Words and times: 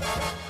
you 0.00 0.49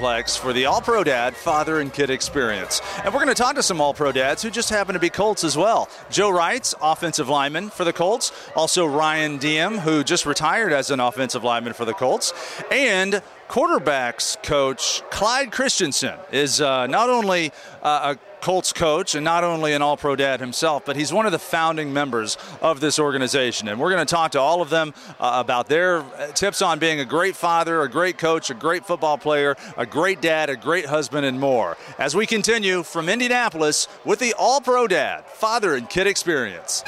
for 0.00 0.54
the 0.54 0.64
All 0.64 0.80
Pro 0.80 1.04
Dad 1.04 1.36
Father 1.36 1.78
and 1.78 1.92
Kid 1.92 2.08
Experience. 2.08 2.80
And 3.04 3.12
we're 3.12 3.20
going 3.20 3.28
to 3.28 3.34
talk 3.34 3.54
to 3.56 3.62
some 3.62 3.82
All 3.82 3.92
Pro 3.92 4.12
dads 4.12 4.42
who 4.42 4.48
just 4.48 4.70
happen 4.70 4.94
to 4.94 4.98
be 4.98 5.10
Colts 5.10 5.44
as 5.44 5.58
well. 5.58 5.90
Joe 6.10 6.30
Reitz, 6.30 6.74
offensive 6.80 7.28
lineman 7.28 7.68
for 7.68 7.84
the 7.84 7.92
Colts. 7.92 8.32
Also, 8.56 8.86
Ryan 8.86 9.36
Diem, 9.36 9.76
who 9.76 10.02
just 10.02 10.24
retired 10.24 10.72
as 10.72 10.90
an 10.90 11.00
offensive 11.00 11.44
lineman 11.44 11.74
for 11.74 11.84
the 11.84 11.92
Colts. 11.92 12.32
And 12.70 13.20
quarterbacks 13.48 14.42
coach 14.42 15.02
Clyde 15.10 15.52
Christensen 15.52 16.18
is 16.32 16.62
uh, 16.62 16.86
not 16.86 17.10
only 17.10 17.52
uh, 17.82 18.14
a 18.14 18.29
Colts 18.40 18.72
coach 18.72 19.14
and 19.14 19.24
not 19.24 19.44
only 19.44 19.72
an 19.72 19.82
all 19.82 19.96
pro 19.96 20.16
dad 20.16 20.40
himself, 20.40 20.84
but 20.84 20.96
he's 20.96 21.12
one 21.12 21.26
of 21.26 21.32
the 21.32 21.38
founding 21.38 21.92
members 21.92 22.36
of 22.60 22.80
this 22.80 22.98
organization. 22.98 23.68
And 23.68 23.78
we're 23.78 23.90
going 23.90 24.04
to 24.04 24.10
talk 24.10 24.32
to 24.32 24.40
all 24.40 24.62
of 24.62 24.70
them 24.70 24.94
uh, 25.18 25.42
about 25.44 25.68
their 25.68 26.04
tips 26.34 26.62
on 26.62 26.78
being 26.78 27.00
a 27.00 27.04
great 27.04 27.36
father, 27.36 27.82
a 27.82 27.88
great 27.88 28.18
coach, 28.18 28.50
a 28.50 28.54
great 28.54 28.84
football 28.86 29.18
player, 29.18 29.56
a 29.76 29.86
great 29.86 30.20
dad, 30.20 30.50
a 30.50 30.56
great 30.56 30.86
husband, 30.86 31.26
and 31.26 31.38
more. 31.38 31.76
As 31.98 32.16
we 32.16 32.26
continue 32.26 32.82
from 32.82 33.08
Indianapolis 33.08 33.88
with 34.04 34.18
the 34.18 34.34
All 34.38 34.60
Pro 34.60 34.86
Dad 34.86 35.24
Father 35.26 35.74
and 35.74 35.88
Kid 35.88 36.06
Experience. 36.06 36.82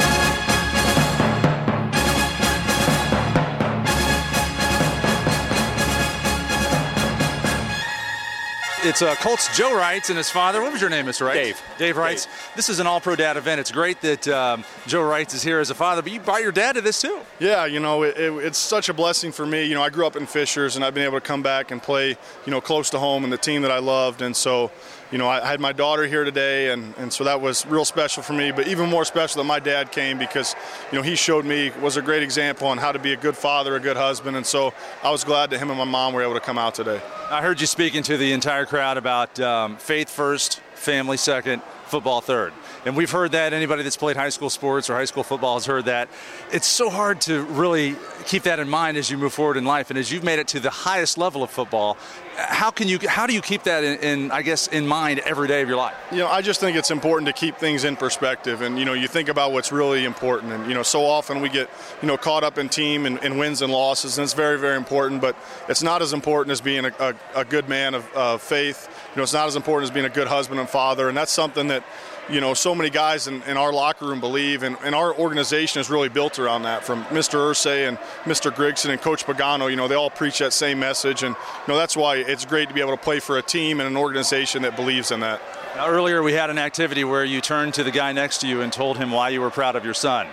It's 8.84 9.00
uh, 9.00 9.14
Colts 9.14 9.56
Joe 9.56 9.70
Reitz 9.70 10.08
and 10.08 10.18
his 10.18 10.28
father. 10.28 10.60
What 10.60 10.72
was 10.72 10.80
your 10.80 10.90
name, 10.90 11.06
Mr. 11.06 11.24
Wright? 11.24 11.36
Dave. 11.36 11.62
Dave 11.78 11.94
Reitz. 11.94 12.24
Dave. 12.24 12.52
This 12.56 12.68
is 12.68 12.80
an 12.80 12.88
All 12.88 13.00
Pro 13.00 13.14
Dad 13.14 13.36
event. 13.36 13.60
It's 13.60 13.70
great 13.70 14.00
that 14.00 14.26
um, 14.26 14.64
Joe 14.88 15.02
Reitz 15.02 15.34
is 15.34 15.42
here 15.44 15.60
as 15.60 15.70
a 15.70 15.74
father, 15.76 16.02
but 16.02 16.10
you 16.10 16.18
brought 16.18 16.42
your 16.42 16.50
dad 16.50 16.72
to 16.74 16.80
this 16.80 17.00
too. 17.00 17.20
Yeah, 17.38 17.64
you 17.64 17.78
know, 17.78 18.02
it, 18.02 18.16
it, 18.16 18.32
it's 18.44 18.58
such 18.58 18.88
a 18.88 18.92
blessing 18.92 19.30
for 19.30 19.46
me. 19.46 19.62
You 19.66 19.76
know, 19.76 19.82
I 19.84 19.90
grew 19.90 20.04
up 20.04 20.16
in 20.16 20.26
Fishers, 20.26 20.74
and 20.74 20.84
I've 20.84 20.94
been 20.94 21.04
able 21.04 21.20
to 21.20 21.24
come 21.24 21.44
back 21.44 21.70
and 21.70 21.80
play, 21.80 22.16
you 22.44 22.50
know, 22.50 22.60
close 22.60 22.90
to 22.90 22.98
home 22.98 23.22
and 23.22 23.32
the 23.32 23.38
team 23.38 23.62
that 23.62 23.70
I 23.70 23.78
loved, 23.78 24.20
and 24.20 24.34
so 24.34 24.72
you 25.12 25.18
know, 25.18 25.28
I, 25.28 25.46
had 25.46 25.60
my 25.60 25.72
daughter 25.72 26.06
here 26.06 26.24
today, 26.24 26.70
and, 26.70 26.94
and 26.96 27.12
so 27.12 27.24
that 27.24 27.40
was 27.40 27.66
real 27.66 27.84
special 27.84 28.22
for 28.22 28.32
me. 28.32 28.50
But 28.50 28.66
even 28.66 28.88
more 28.88 29.04
special 29.04 29.42
that 29.42 29.46
my 29.46 29.60
dad 29.60 29.92
came 29.92 30.18
because, 30.18 30.56
you 30.90 30.96
know, 30.96 31.02
he 31.02 31.14
showed 31.14 31.44
me 31.44 31.70
was 31.82 31.98
a 31.98 32.02
great 32.02 32.22
example 32.22 32.66
on 32.66 32.78
how 32.78 32.92
to 32.92 32.98
be 32.98 33.12
a 33.12 33.16
good 33.16 33.36
father, 33.36 33.76
a 33.76 33.80
good 33.80 33.98
husband, 33.98 34.38
and 34.38 34.46
so 34.46 34.72
I 35.02 35.10
was 35.10 35.22
glad 35.22 35.50
that 35.50 35.58
him 35.58 35.68
and 35.68 35.78
my 35.78 35.84
mom 35.84 36.14
were 36.14 36.22
able 36.22 36.34
to 36.34 36.40
come 36.40 36.56
out 36.56 36.74
today. 36.74 37.00
I 37.30 37.42
heard 37.42 37.60
you 37.60 37.66
speaking 37.66 38.02
to 38.04 38.16
the 38.16 38.32
entire 38.32 38.64
crowd 38.64 38.96
about 38.96 39.38
um, 39.38 39.76
faith 39.76 40.08
first, 40.08 40.60
family 40.74 41.18
second, 41.18 41.62
football 41.84 42.22
third. 42.22 42.54
And 42.84 42.96
we've 42.96 43.10
heard 43.10 43.32
that. 43.32 43.52
Anybody 43.52 43.82
that's 43.84 43.96
played 43.96 44.16
high 44.16 44.28
school 44.28 44.50
sports 44.50 44.90
or 44.90 44.94
high 44.94 45.04
school 45.04 45.22
football 45.22 45.54
has 45.54 45.66
heard 45.66 45.84
that. 45.84 46.08
It's 46.52 46.66
so 46.66 46.90
hard 46.90 47.20
to 47.22 47.42
really 47.44 47.96
keep 48.26 48.42
that 48.44 48.58
in 48.58 48.68
mind 48.68 48.96
as 48.96 49.10
you 49.10 49.16
move 49.16 49.32
forward 49.32 49.56
in 49.56 49.64
life. 49.64 49.90
And 49.90 49.98
as 49.98 50.10
you've 50.10 50.24
made 50.24 50.40
it 50.40 50.48
to 50.48 50.60
the 50.60 50.70
highest 50.70 51.16
level 51.16 51.42
of 51.42 51.50
football, 51.50 51.96
how 52.36 52.70
can 52.70 52.88
you 52.88 52.98
how 53.06 53.26
do 53.26 53.34
you 53.34 53.42
keep 53.42 53.64
that 53.64 53.84
in, 53.84 53.98
in, 53.98 54.30
I 54.30 54.42
guess 54.42 54.66
in 54.66 54.86
mind 54.86 55.20
every 55.20 55.48
day 55.48 55.60
of 55.62 55.68
your 55.68 55.76
life? 55.76 55.94
You 56.10 56.18
know, 56.18 56.28
I 56.28 56.40
just 56.40 56.60
think 56.60 56.76
it's 56.76 56.90
important 56.90 57.26
to 57.26 57.32
keep 57.32 57.56
things 57.56 57.84
in 57.84 57.94
perspective, 57.94 58.62
and 58.62 58.78
you 58.78 58.84
know, 58.84 58.94
you 58.94 59.06
think 59.06 59.28
about 59.28 59.52
what's 59.52 59.70
really 59.70 60.04
important, 60.04 60.52
and 60.52 60.66
you 60.66 60.74
know, 60.74 60.82
so 60.82 61.04
often 61.04 61.40
we 61.40 61.50
get 61.50 61.68
you 62.00 62.08
know 62.08 62.16
caught 62.16 62.42
up 62.42 62.58
in 62.58 62.68
team 62.68 63.04
and, 63.06 63.22
and 63.22 63.38
wins 63.38 63.60
and 63.60 63.70
losses, 63.72 64.16
and 64.16 64.24
it's 64.24 64.32
very 64.32 64.58
very 64.58 64.76
important, 64.76 65.20
but 65.20 65.36
it's 65.68 65.82
not 65.82 66.00
as 66.00 66.12
important 66.12 66.52
as 66.52 66.60
being 66.60 66.86
a, 66.86 66.92
a, 67.00 67.14
a 67.36 67.44
good 67.44 67.68
man 67.68 67.94
of, 67.94 68.10
of 68.14 68.40
faith. 68.40 68.88
You 69.10 69.18
know, 69.18 69.22
it's 69.24 69.34
not 69.34 69.46
as 69.46 69.56
important 69.56 69.90
as 69.90 69.94
being 69.94 70.06
a 70.06 70.10
good 70.10 70.26
husband 70.26 70.58
and 70.58 70.68
father, 70.68 71.08
and 71.08 71.16
that's 71.16 71.32
something 71.32 71.68
that 71.68 71.84
you 72.30 72.40
know, 72.40 72.54
so 72.54 72.74
many 72.74 72.88
guys 72.88 73.26
in, 73.26 73.42
in 73.42 73.56
our 73.56 73.72
locker 73.72 74.06
room 74.06 74.20
believe, 74.20 74.62
and, 74.62 74.76
and, 74.84 74.94
our 74.94 75.14
organization 75.14 75.80
is 75.80 75.90
really 75.90 76.08
built 76.08 76.38
around 76.38 76.62
that. 76.62 76.84
From 76.84 77.04
Mr. 77.06 77.34
Irsay 77.50 77.88
and 77.88 77.98
Mr. 78.24 78.52
Grigson 78.52 78.90
and 78.90 79.00
Coach 79.00 79.26
Pagano, 79.26 79.68
you 79.68 79.76
know, 79.76 79.88
they 79.88 79.96
all 79.96 80.10
preach 80.10 80.38
that 80.38 80.52
same 80.52 80.78
message, 80.78 81.24
and 81.24 81.34
you 81.34 81.72
know 81.72 81.76
that's 81.76 81.96
why 81.96 82.16
it's 82.16 82.44
great 82.44 82.68
to 82.68 82.74
be 82.74 82.80
able 82.80 82.96
to 82.96 83.02
play 83.02 83.18
for 83.18 83.38
a 83.38 83.42
team 83.42 83.80
and 83.80 83.88
an 83.88 83.96
organization 83.96 84.62
that 84.62 84.76
believes 84.76 85.10
in 85.10 85.20
that. 85.20 85.40
Now, 85.74 85.88
earlier 85.88 86.22
we 86.22 86.32
had 86.32 86.50
an 86.50 86.58
activity 86.58 87.02
where 87.02 87.24
you 87.24 87.40
turned 87.40 87.74
to 87.74 87.84
the 87.84 87.90
guy 87.90 88.12
next 88.12 88.38
to 88.38 88.46
you 88.46 88.60
and 88.60 88.72
told 88.72 88.98
him 88.98 89.10
why 89.10 89.30
you 89.30 89.40
were 89.40 89.50
proud 89.50 89.74
of 89.74 89.84
your 89.84 89.94
son. 89.94 90.28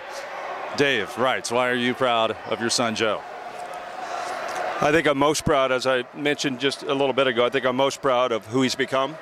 Dave 0.78 1.10
Reitz, 1.16 1.52
"Why 1.52 1.70
are 1.70 1.76
you 1.76 1.96
proud 1.96 2.38
of 2.48 2.60
your 2.60 2.70
son, 2.70 2.94
Joe?" 2.96 3.22
I 4.82 4.92
think 4.92 5.08
I'm 5.08 5.18
most 5.18 5.44
proud, 5.44 5.72
as 5.72 5.88
I 5.88 6.06
mentioned 6.14 6.60
just 6.60 6.84
a 6.84 6.94
little 6.94 7.14
bit 7.14 7.28
ago. 7.28 7.46
I 7.46 7.50
think 7.50 7.66
I'm 7.66 7.76
most 7.76 8.02
proud 8.02 8.32
of 8.32 8.46
who 8.46 8.62
he's 8.62 8.76
become, 8.76 9.18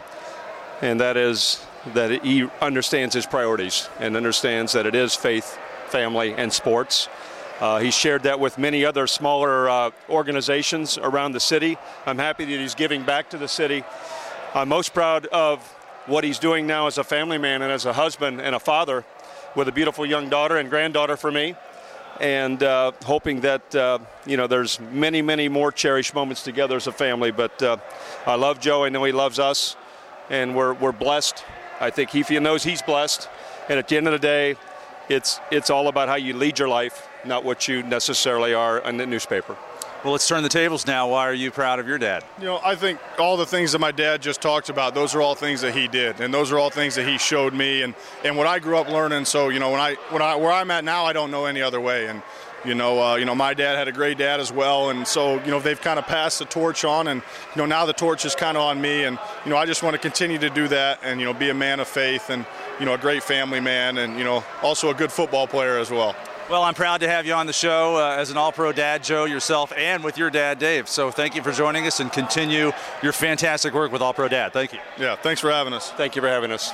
and 0.81 0.99
that 0.99 1.15
is 1.17 1.65
that 1.93 2.23
he 2.23 2.47
understands 2.61 3.13
his 3.13 3.25
priorities 3.25 3.89
and 3.99 4.15
understands 4.15 4.73
that 4.73 4.85
it 4.85 4.95
is 4.95 5.15
faith, 5.15 5.57
family, 5.87 6.33
and 6.33 6.51
sports. 6.51 7.09
Uh, 7.59 7.79
he 7.79 7.89
shared 7.89 8.23
that 8.23 8.39
with 8.39 8.57
many 8.57 8.85
other 8.85 9.07
smaller 9.07 9.67
uh, 9.67 9.91
organizations 10.09 10.97
around 10.99 11.31
the 11.31 11.39
city. 11.39 11.77
I'm 12.05 12.19
happy 12.19 12.45
that 12.45 12.59
he's 12.59 12.75
giving 12.75 13.03
back 13.03 13.31
to 13.31 13.37
the 13.37 13.47
city. 13.47 13.83
I'm 14.53 14.69
most 14.69 14.93
proud 14.93 15.25
of 15.27 15.65
what 16.05 16.23
he's 16.23 16.39
doing 16.39 16.67
now 16.67 16.87
as 16.87 16.97
a 16.97 17.03
family 17.03 17.37
man 17.37 17.61
and 17.61 17.71
as 17.71 17.85
a 17.85 17.93
husband 17.93 18.41
and 18.41 18.53
a 18.53 18.59
father 18.59 19.05
with 19.55 19.67
a 19.67 19.71
beautiful 19.71 20.05
young 20.05 20.29
daughter 20.29 20.57
and 20.57 20.69
granddaughter 20.69 21.17
for 21.17 21.31
me. 21.31 21.55
And 22.19 22.61
uh, 22.63 22.91
hoping 23.05 23.41
that 23.41 23.75
uh, 23.75 23.99
you 24.25 24.37
know 24.37 24.47
there's 24.47 24.79
many, 24.79 25.21
many 25.21 25.49
more 25.49 25.71
cherished 25.71 26.15
moments 26.15 26.43
together 26.43 26.75
as 26.75 26.87
a 26.87 26.91
family. 26.91 27.31
But 27.31 27.61
uh, 27.61 27.77
I 28.25 28.35
love 28.35 28.59
Joe. 28.59 28.85
I 28.85 28.89
know 28.89 29.03
he 29.03 29.11
loves 29.11 29.37
us, 29.37 29.75
and 30.29 30.55
we're 30.55 30.73
we're 30.73 30.93
blessed 30.93 31.43
I 31.79 31.89
think 31.89 32.09
he 32.09 32.39
knows 32.39 32.63
he's 32.63 32.81
blessed. 32.81 33.29
And 33.69 33.77
at 33.77 33.87
the 33.87 33.97
end 33.97 34.07
of 34.07 34.13
the 34.13 34.19
day, 34.19 34.55
it's 35.09 35.39
it's 35.51 35.69
all 35.69 35.87
about 35.87 36.09
how 36.09 36.15
you 36.15 36.33
lead 36.33 36.59
your 36.59 36.67
life, 36.67 37.07
not 37.25 37.43
what 37.43 37.67
you 37.67 37.83
necessarily 37.83 38.53
are 38.53 38.79
in 38.79 38.97
the 38.97 39.05
newspaper. 39.05 39.55
Well, 40.03 40.11
let's 40.11 40.27
turn 40.27 40.43
the 40.43 40.49
tables 40.49 40.85
now. 40.85 41.09
Why 41.09 41.27
are 41.27 41.33
you 41.33 41.49
proud 41.49 41.79
of 41.79 41.87
your 41.87 41.97
dad? 41.97 42.23
You 42.37 42.45
know, 42.45 42.59
I 42.63 42.75
think 42.75 42.99
all 43.17 43.35
the 43.35 43.47
things 43.47 43.71
that 43.71 43.79
my 43.79 43.91
dad 43.91 44.21
just 44.21 44.41
talked 44.41 44.69
about, 44.69 44.93
those 44.93 45.15
are 45.15 45.21
all 45.21 45.33
things 45.33 45.61
that 45.61 45.73
he 45.73 45.87
did, 45.87 46.21
and 46.21 46.31
those 46.31 46.51
are 46.51 46.59
all 46.59 46.69
things 46.69 46.93
that 46.95 47.07
he 47.07 47.17
showed 47.17 47.53
me, 47.53 47.81
and, 47.81 47.95
and 48.23 48.37
what 48.37 48.45
I 48.45 48.59
grew 48.59 48.77
up 48.77 48.89
learning. 48.89 49.25
So, 49.25 49.49
you 49.49 49.59
know, 49.59 49.71
when 49.71 49.81
I 49.81 49.95
when 50.11 50.21
I 50.21 50.35
where 50.35 50.51
I'm 50.51 50.69
at 50.69 50.83
now, 50.83 51.05
I 51.05 51.13
don't 51.13 51.31
know 51.31 51.45
any 51.45 51.63
other 51.63 51.81
way, 51.81 52.07
and 52.07 52.21
you 52.65 52.75
know, 52.75 53.01
uh, 53.01 53.15
you 53.15 53.25
know, 53.25 53.35
my 53.35 53.53
dad 53.53 53.77
had 53.77 53.87
a 53.87 53.91
great 53.91 54.17
dad 54.17 54.39
as 54.39 54.51
well, 54.51 54.89
and 54.89 55.07
so 55.07 55.41
you 55.43 55.51
know 55.51 55.59
they've 55.59 55.79
kind 55.79 55.99
of 55.99 56.05
passed 56.05 56.39
the 56.39 56.45
torch 56.45 56.83
on, 56.83 57.07
and 57.07 57.21
you 57.55 57.61
know 57.61 57.65
now 57.65 57.85
the 57.85 57.93
torch 57.93 58.25
is 58.25 58.35
kind 58.35 58.57
of 58.57 58.63
on 58.63 58.81
me, 58.81 59.03
and 59.03 59.19
you 59.45 59.51
know 59.51 59.57
I 59.57 59.65
just 59.65 59.83
want 59.83 59.93
to 59.93 59.99
continue 59.99 60.37
to 60.39 60.49
do 60.49 60.67
that, 60.69 60.99
and 61.03 61.19
you 61.19 61.25
know 61.25 61.33
be 61.33 61.49
a 61.49 61.53
man 61.53 61.79
of 61.79 61.87
faith, 61.87 62.29
and 62.29 62.45
you 62.79 62.85
know 62.85 62.93
a 62.93 62.97
great 62.97 63.23
family 63.23 63.59
man, 63.59 63.97
and 63.97 64.17
you 64.17 64.23
know 64.23 64.43
also 64.61 64.89
a 64.89 64.93
good 64.93 65.11
football 65.11 65.47
player 65.47 65.77
as 65.77 65.91
well. 65.91 66.15
Well, 66.49 66.63
I'm 66.63 66.75
proud 66.75 67.01
to 67.01 67.09
have 67.09 67.25
you 67.25 67.33
on 67.33 67.45
the 67.45 67.51
show 67.51 67.97
uh, 67.97 68.15
as 68.17 68.31
an 68.31 68.37
all 68.37 68.53
pro 68.53 68.71
dad, 68.71 69.03
Joe, 69.03 69.25
yourself, 69.25 69.73
and 69.75 70.01
with 70.01 70.17
your 70.17 70.29
dad, 70.29 70.59
Dave. 70.59 70.87
So 70.87 71.11
thank 71.11 71.35
you 71.35 71.43
for 71.43 71.51
joining 71.51 71.85
us 71.85 71.99
and 71.99 72.09
continue 72.11 72.71
your 73.03 73.11
fantastic 73.11 73.73
work 73.73 73.91
with 73.91 74.01
All 74.01 74.13
Pro 74.13 74.29
Dad. 74.29 74.53
Thank 74.53 74.71
you. 74.71 74.79
Yeah, 74.97 75.17
thanks 75.17 75.41
for 75.41 75.51
having 75.51 75.73
us. 75.73 75.91
Thank 75.91 76.15
you 76.15 76.21
for 76.21 76.29
having 76.29 76.53
us. 76.53 76.71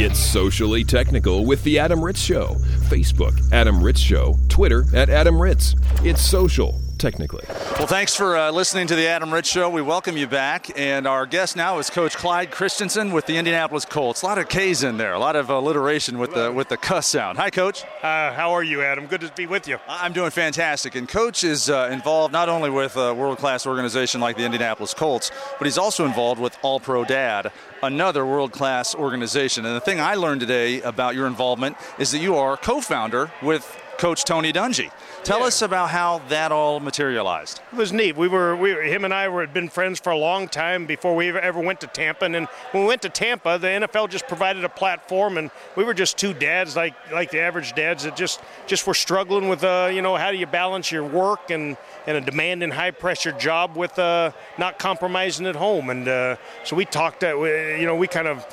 Get 0.00 0.16
socially 0.16 0.82
technical 0.82 1.44
with 1.44 1.62
The 1.62 1.78
Adam 1.78 2.02
Ritz 2.02 2.22
Show. 2.22 2.54
Facebook, 2.88 3.38
Adam 3.52 3.82
Ritz 3.82 4.00
Show. 4.00 4.34
Twitter, 4.48 4.86
at 4.94 5.10
Adam 5.10 5.38
Ritz. 5.38 5.74
It's 6.02 6.22
social 6.22 6.80
technically. 7.00 7.44
Well, 7.48 7.86
thanks 7.86 8.14
for 8.14 8.36
uh, 8.36 8.50
listening 8.50 8.86
to 8.88 8.94
the 8.94 9.06
Adam 9.06 9.32
Ritz 9.32 9.48
Show. 9.48 9.70
We 9.70 9.80
welcome 9.80 10.18
you 10.18 10.26
back. 10.26 10.78
And 10.78 11.06
our 11.06 11.24
guest 11.24 11.56
now 11.56 11.78
is 11.78 11.88
Coach 11.88 12.14
Clyde 12.16 12.50
Christensen 12.50 13.10
with 13.10 13.24
the 13.24 13.38
Indianapolis 13.38 13.86
Colts. 13.86 14.22
A 14.22 14.26
lot 14.26 14.36
of 14.36 14.48
K's 14.50 14.82
in 14.82 14.98
there, 14.98 15.14
a 15.14 15.18
lot 15.18 15.34
of 15.34 15.48
alliteration 15.48 16.18
with 16.18 16.34
the 16.34 16.52
with 16.52 16.68
the 16.68 16.76
cuss 16.76 17.06
sound. 17.06 17.38
Hi, 17.38 17.48
Coach. 17.48 17.84
Uh, 18.02 18.32
how 18.34 18.52
are 18.52 18.62
you, 18.62 18.82
Adam? 18.82 19.06
Good 19.06 19.22
to 19.22 19.32
be 19.34 19.46
with 19.46 19.66
you. 19.66 19.78
I'm 19.88 20.12
doing 20.12 20.30
fantastic. 20.30 20.94
And 20.94 21.08
Coach 21.08 21.42
is 21.42 21.70
uh, 21.70 21.88
involved 21.90 22.32
not 22.32 22.50
only 22.50 22.68
with 22.68 22.96
a 22.96 23.14
world 23.14 23.38
class 23.38 23.66
organization 23.66 24.20
like 24.20 24.36
the 24.36 24.44
Indianapolis 24.44 24.92
Colts, 24.92 25.32
but 25.58 25.64
he's 25.64 25.78
also 25.78 26.04
involved 26.04 26.40
with 26.40 26.56
All 26.60 26.80
Pro 26.80 27.04
Dad, 27.04 27.50
another 27.82 28.26
world 28.26 28.52
class 28.52 28.94
organization. 28.94 29.64
And 29.64 29.74
the 29.74 29.80
thing 29.80 30.00
I 30.00 30.16
learned 30.16 30.42
today 30.42 30.82
about 30.82 31.14
your 31.14 31.26
involvement 31.26 31.78
is 31.98 32.12
that 32.12 32.18
you 32.18 32.36
are 32.36 32.58
co 32.58 32.82
founder 32.82 33.30
with 33.42 33.64
Coach 34.00 34.24
Tony 34.24 34.50
Dungy. 34.50 34.90
Tell 35.24 35.40
Yeah. 35.40 35.44
us 35.48 35.60
about 35.60 35.90
how 35.90 36.22
that 36.30 36.50
all 36.52 36.80
materialized. 36.80 37.60
It 37.70 37.76
was 37.76 37.92
neat. 37.92 38.16
We 38.16 38.28
were, 38.28 38.56
we, 38.56 38.70
him 38.90 39.04
and 39.04 39.12
I 39.12 39.28
were 39.28 39.42
had 39.42 39.52
been 39.52 39.68
friends 39.68 40.00
for 40.00 40.08
a 40.08 40.16
long 40.16 40.48
time 40.48 40.86
before 40.86 41.14
we 41.14 41.28
ever, 41.28 41.38
ever 41.38 41.60
went 41.60 41.82
to 41.82 41.86
Tampa. 41.86 42.24
And 42.24 42.34
when 42.72 42.82
we 42.84 42.88
went 42.88 43.02
to 43.02 43.10
Tampa, 43.10 43.58
the 43.58 43.66
NFL 43.68 44.08
just 44.08 44.26
provided 44.26 44.64
a 44.64 44.70
platform, 44.70 45.36
and 45.36 45.50
we 45.76 45.84
were 45.84 45.92
just 45.92 46.16
two 46.16 46.32
dads, 46.32 46.76
like 46.76 46.94
like 47.12 47.30
the 47.30 47.40
average 47.40 47.74
dads, 47.74 48.04
that 48.04 48.16
just 48.16 48.40
just 48.66 48.86
were 48.86 48.94
struggling 48.94 49.50
with, 49.50 49.62
uh, 49.62 49.90
you 49.92 50.00
know, 50.00 50.16
how 50.16 50.30
do 50.30 50.38
you 50.38 50.46
balance 50.46 50.90
your 50.90 51.04
work 51.04 51.50
and 51.50 51.76
and 52.06 52.16
a 52.16 52.22
demanding, 52.22 52.70
high 52.70 52.92
pressure 52.92 53.32
job 53.32 53.76
with 53.76 53.98
uh, 53.98 54.30
not 54.56 54.78
compromising 54.78 55.46
at 55.46 55.56
home. 55.56 55.90
And 55.90 56.08
uh, 56.08 56.36
so 56.64 56.74
we 56.74 56.86
talked, 56.86 57.22
uh, 57.22 57.36
we- 57.38 57.78
you 57.78 57.84
know, 57.84 57.96
we 57.96 58.08
kind 58.08 58.28
of 58.28 58.46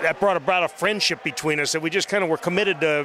that 0.00 0.18
brought 0.20 0.38
about 0.38 0.62
a 0.62 0.68
friendship 0.68 1.22
between 1.22 1.60
us 1.60 1.72
that 1.72 1.82
we 1.82 1.90
just 1.90 2.08
kind 2.08 2.24
of 2.24 2.30
were 2.30 2.36
committed 2.38 2.80
to 2.80 3.04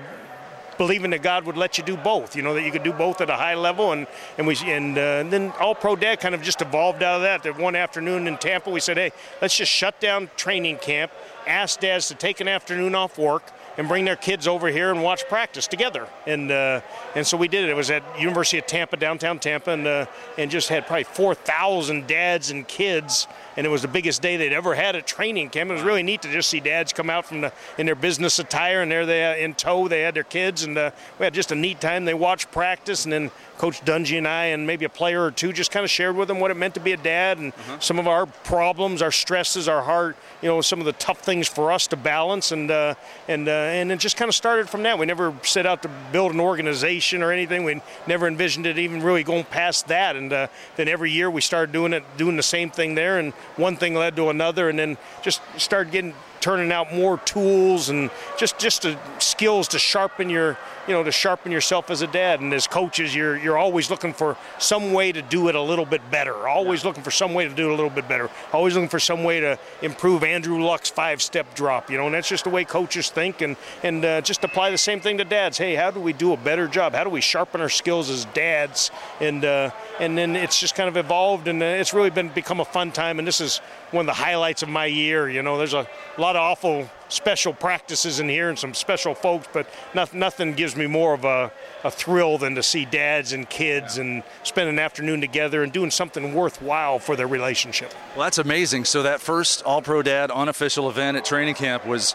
believing 0.77 1.11
that 1.11 1.21
God 1.21 1.45
would 1.45 1.57
let 1.57 1.77
you 1.77 1.83
do 1.83 1.97
both. 1.97 2.35
You 2.35 2.41
know 2.41 2.53
that 2.53 2.63
you 2.63 2.71
could 2.71 2.83
do 2.83 2.93
both 2.93 3.21
at 3.21 3.29
a 3.29 3.35
high 3.35 3.55
level, 3.55 3.91
and 3.91 4.07
and 4.37 4.47
we 4.47 4.57
and, 4.65 4.97
uh, 4.97 5.01
and 5.01 5.31
then 5.31 5.51
All 5.59 5.75
Pro 5.75 5.95
Dad 5.95 6.19
kind 6.19 6.35
of 6.35 6.41
just 6.41 6.61
evolved 6.61 7.03
out 7.03 7.17
of 7.17 7.21
that. 7.21 7.43
That 7.43 7.57
one 7.57 7.75
afternoon 7.75 8.27
in 8.27 8.37
Tampa, 8.37 8.69
we 8.69 8.79
said, 8.79 8.97
hey, 8.97 9.11
let's 9.41 9.55
just 9.55 9.71
shut 9.71 9.99
down 9.99 10.29
training 10.35 10.77
camp, 10.77 11.11
ask 11.47 11.79
dads 11.79 12.07
to 12.09 12.15
take 12.15 12.41
an 12.41 12.47
afternoon 12.47 12.95
off 12.95 13.17
work. 13.17 13.43
And 13.75 13.87
bring 13.87 14.05
their 14.05 14.15
kids 14.15 14.47
over 14.47 14.67
here 14.67 14.91
and 14.91 15.01
watch 15.01 15.27
practice 15.27 15.65
together, 15.65 16.07
and 16.27 16.51
uh, 16.51 16.81
and 17.15 17.25
so 17.25 17.37
we 17.37 17.47
did 17.47 17.63
it. 17.63 17.71
It 17.71 17.75
was 17.75 17.89
at 17.89 18.03
University 18.19 18.59
of 18.59 18.67
Tampa, 18.67 18.97
downtown 18.97 19.39
Tampa, 19.39 19.71
and 19.71 19.87
uh, 19.87 20.05
and 20.37 20.51
just 20.51 20.69
had 20.69 20.85
probably 20.85 21.05
four 21.05 21.33
thousand 21.33 22.05
dads 22.05 22.51
and 22.51 22.67
kids, 22.67 23.27
and 23.55 23.65
it 23.65 23.69
was 23.69 23.81
the 23.81 23.87
biggest 23.87 24.21
day 24.21 24.37
they'd 24.37 24.53
ever 24.53 24.75
had 24.75 24.95
at 24.95 25.07
training 25.07 25.49
camp. 25.49 25.69
It 25.69 25.73
was 25.73 25.83
really 25.83 26.03
neat 26.03 26.21
to 26.23 26.31
just 26.31 26.49
see 26.49 26.59
dads 26.59 26.93
come 26.93 27.09
out 27.09 27.25
from 27.25 27.41
the 27.41 27.53
in 27.77 27.85
their 27.85 27.95
business 27.95 28.39
attire, 28.39 28.81
and 28.81 28.91
there 28.91 29.05
they 29.05 29.25
are 29.25 29.35
in 29.35 29.53
tow 29.53 29.87
they 29.87 30.01
had 30.01 30.13
their 30.13 30.23
kids, 30.23 30.63
and 30.63 30.77
uh, 30.77 30.91
we 31.19 31.23
had 31.25 31.33
just 31.33 31.51
a 31.51 31.55
neat 31.55 31.79
time. 31.81 32.05
They 32.05 32.13
watched 32.13 32.51
practice, 32.51 33.03
and 33.05 33.13
then 33.13 33.31
Coach 33.57 33.81
Dungy 33.85 34.17
and 34.17 34.27
I, 34.27 34.45
and 34.45 34.65
maybe 34.65 34.85
a 34.85 34.89
player 34.89 35.23
or 35.23 35.31
two, 35.31 35.53
just 35.53 35.71
kind 35.71 35.83
of 35.83 35.89
shared 35.89 36.15
with 36.15 36.27
them 36.27 36.39
what 36.39 36.51
it 36.51 36.55
meant 36.55 36.73
to 36.73 36.79
be 36.79 36.91
a 36.91 36.97
dad, 36.97 37.37
and 37.37 37.53
some 37.79 37.99
of 37.99 38.07
our 38.07 38.25
problems, 38.25 39.01
our 39.01 39.11
stresses, 39.11 39.67
our 39.67 39.83
hard, 39.83 40.15
you 40.41 40.49
know, 40.49 40.61
some 40.61 40.79
of 40.79 40.85
the 40.85 40.93
tough 40.93 41.19
things 41.19 41.47
for 41.47 41.71
us 41.71 41.87
to 41.87 41.95
balance, 41.95 42.51
and 42.51 42.71
uh, 42.71 42.95
and 43.27 43.47
uh, 43.47 43.51
and 43.51 43.91
it 43.91 43.99
just 43.99 44.17
kind 44.17 44.29
of 44.29 44.35
started 44.35 44.69
from 44.69 44.83
that. 44.83 44.97
We 44.97 45.05
never 45.05 45.33
set 45.43 45.65
out 45.65 45.83
to 45.83 45.89
build 46.11 46.33
an 46.33 46.39
organization 46.39 47.21
or 47.21 47.31
anything. 47.31 47.63
We 47.63 47.81
never 48.07 48.27
envisioned 48.27 48.65
it 48.65 48.77
even 48.77 49.01
really 49.01 49.23
going 49.23 49.45
past 49.45 49.87
that, 49.87 50.15
and 50.15 50.33
uh, 50.33 50.47
then 50.75 50.87
every 50.87 51.11
year 51.11 51.29
we 51.29 51.41
started 51.41 51.71
doing 51.71 51.93
it, 51.93 52.03
doing 52.17 52.35
the 52.35 52.43
same 52.43 52.69
thing 52.69 52.95
there, 52.95 53.19
and 53.19 53.33
one 53.55 53.75
thing 53.75 53.95
led 53.95 54.15
to 54.15 54.29
another, 54.29 54.69
and 54.69 54.77
then 54.77 54.97
just 55.21 55.41
started 55.57 55.91
getting 55.91 56.13
turning 56.39 56.71
out 56.71 56.93
more 56.93 57.17
tools 57.19 57.89
and 57.89 58.09
just 58.37 58.57
just 58.59 58.81
the 58.81 58.97
skills 59.19 59.69
to 59.69 59.79
sharpen 59.79 60.29
your 60.29 60.57
you 60.87 60.93
know 60.93 61.03
to 61.03 61.11
sharpen 61.11 61.51
yourself 61.51 61.89
as 61.89 62.01
a 62.01 62.07
dad 62.07 62.41
and 62.41 62.53
as 62.53 62.67
coaches 62.67 63.15
you're 63.15 63.37
you're 63.37 63.57
always 63.57 63.89
looking 63.89 64.13
for 64.13 64.37
some 64.57 64.91
way 64.91 65.11
to 65.11 65.21
do 65.21 65.47
it 65.47 65.55
a 65.55 65.61
little 65.61 65.85
bit 65.85 66.01
better. 66.11 66.47
Always 66.47 66.83
looking 66.83 67.03
for 67.03 67.11
some 67.11 67.33
way 67.33 67.47
to 67.47 67.53
do 67.53 67.69
it 67.69 67.73
a 67.73 67.75
little 67.75 67.89
bit 67.89 68.07
better. 68.07 68.29
Always 68.51 68.75
looking 68.75 68.89
for 68.89 68.99
some 68.99 69.23
way 69.23 69.39
to 69.39 69.57
improve 69.81 70.23
Andrew 70.23 70.61
Luck's 70.63 70.89
five 70.89 71.21
step 71.21 71.53
drop 71.55 71.89
you 71.89 71.97
know 71.97 72.05
and 72.05 72.15
that's 72.15 72.29
just 72.29 72.43
the 72.43 72.49
way 72.49 72.65
coaches 72.65 73.09
think 73.09 73.41
and 73.41 73.55
and 73.83 74.03
uh, 74.03 74.21
just 74.21 74.43
apply 74.43 74.71
the 74.71 74.77
same 74.77 74.99
thing 74.99 75.17
to 75.17 75.25
dads. 75.25 75.57
Hey 75.57 75.75
how 75.75 75.91
do 75.91 75.99
we 75.99 76.13
do 76.13 76.33
a 76.33 76.37
better 76.37 76.67
job? 76.67 76.93
How 76.93 77.03
do 77.03 77.09
we 77.09 77.21
sharpen 77.21 77.61
our 77.61 77.69
skills 77.69 78.09
as 78.09 78.25
dads? 78.25 78.91
And 79.19 79.45
uh, 79.45 79.71
and 79.99 80.17
then 80.17 80.35
it's 80.35 80.59
just 80.59 80.75
kind 80.75 80.89
of 80.89 80.97
evolved 80.97 81.47
and 81.47 81.61
uh, 81.61 81.65
it's 81.65 81.93
really 81.93 82.09
been 82.09 82.29
become 82.29 82.59
a 82.59 82.65
fun 82.65 82.91
time. 82.91 83.19
And 83.19 83.27
this 83.27 83.41
is 83.41 83.59
one 83.91 84.01
of 84.01 84.07
the 84.07 84.21
highlights 84.21 84.63
of 84.63 84.69
my 84.69 84.85
year 84.85 85.29
you 85.29 85.41
know 85.41 85.57
there's 85.57 85.73
a 85.73 85.87
lot 86.17 86.35
of 86.35 86.41
awful 86.41 86.89
special 87.13 87.53
practices 87.53 88.19
in 88.19 88.27
here 88.27 88.49
and 88.49 88.57
some 88.57 88.73
special 88.73 89.13
folks, 89.13 89.47
but 89.53 89.67
nothing, 89.93 90.19
nothing 90.19 90.53
gives 90.53 90.75
me 90.75 90.87
more 90.87 91.13
of 91.13 91.23
a, 91.25 91.51
a 91.83 91.91
thrill 91.91 92.37
than 92.39 92.55
to 92.55 92.63
see 92.63 92.85
dads 92.85 93.33
and 93.33 93.47
kids 93.49 93.99
and 93.99 94.23
spend 94.41 94.67
an 94.67 94.79
afternoon 94.79 95.21
together 95.21 95.61
and 95.61 95.71
doing 95.71 95.91
something 95.91 96.33
worthwhile 96.33 96.97
for 96.97 97.15
their 97.15 97.27
relationship. 97.27 97.93
Well, 98.15 98.23
that's 98.25 98.39
amazing. 98.39 98.85
So 98.85 99.03
that 99.03 99.21
first 99.21 99.61
All 99.63 99.81
Pro 99.81 100.01
Dad 100.01 100.31
unofficial 100.31 100.89
event 100.89 101.15
at 101.17 101.23
training 101.23 101.53
camp 101.55 101.85
was 101.85 102.13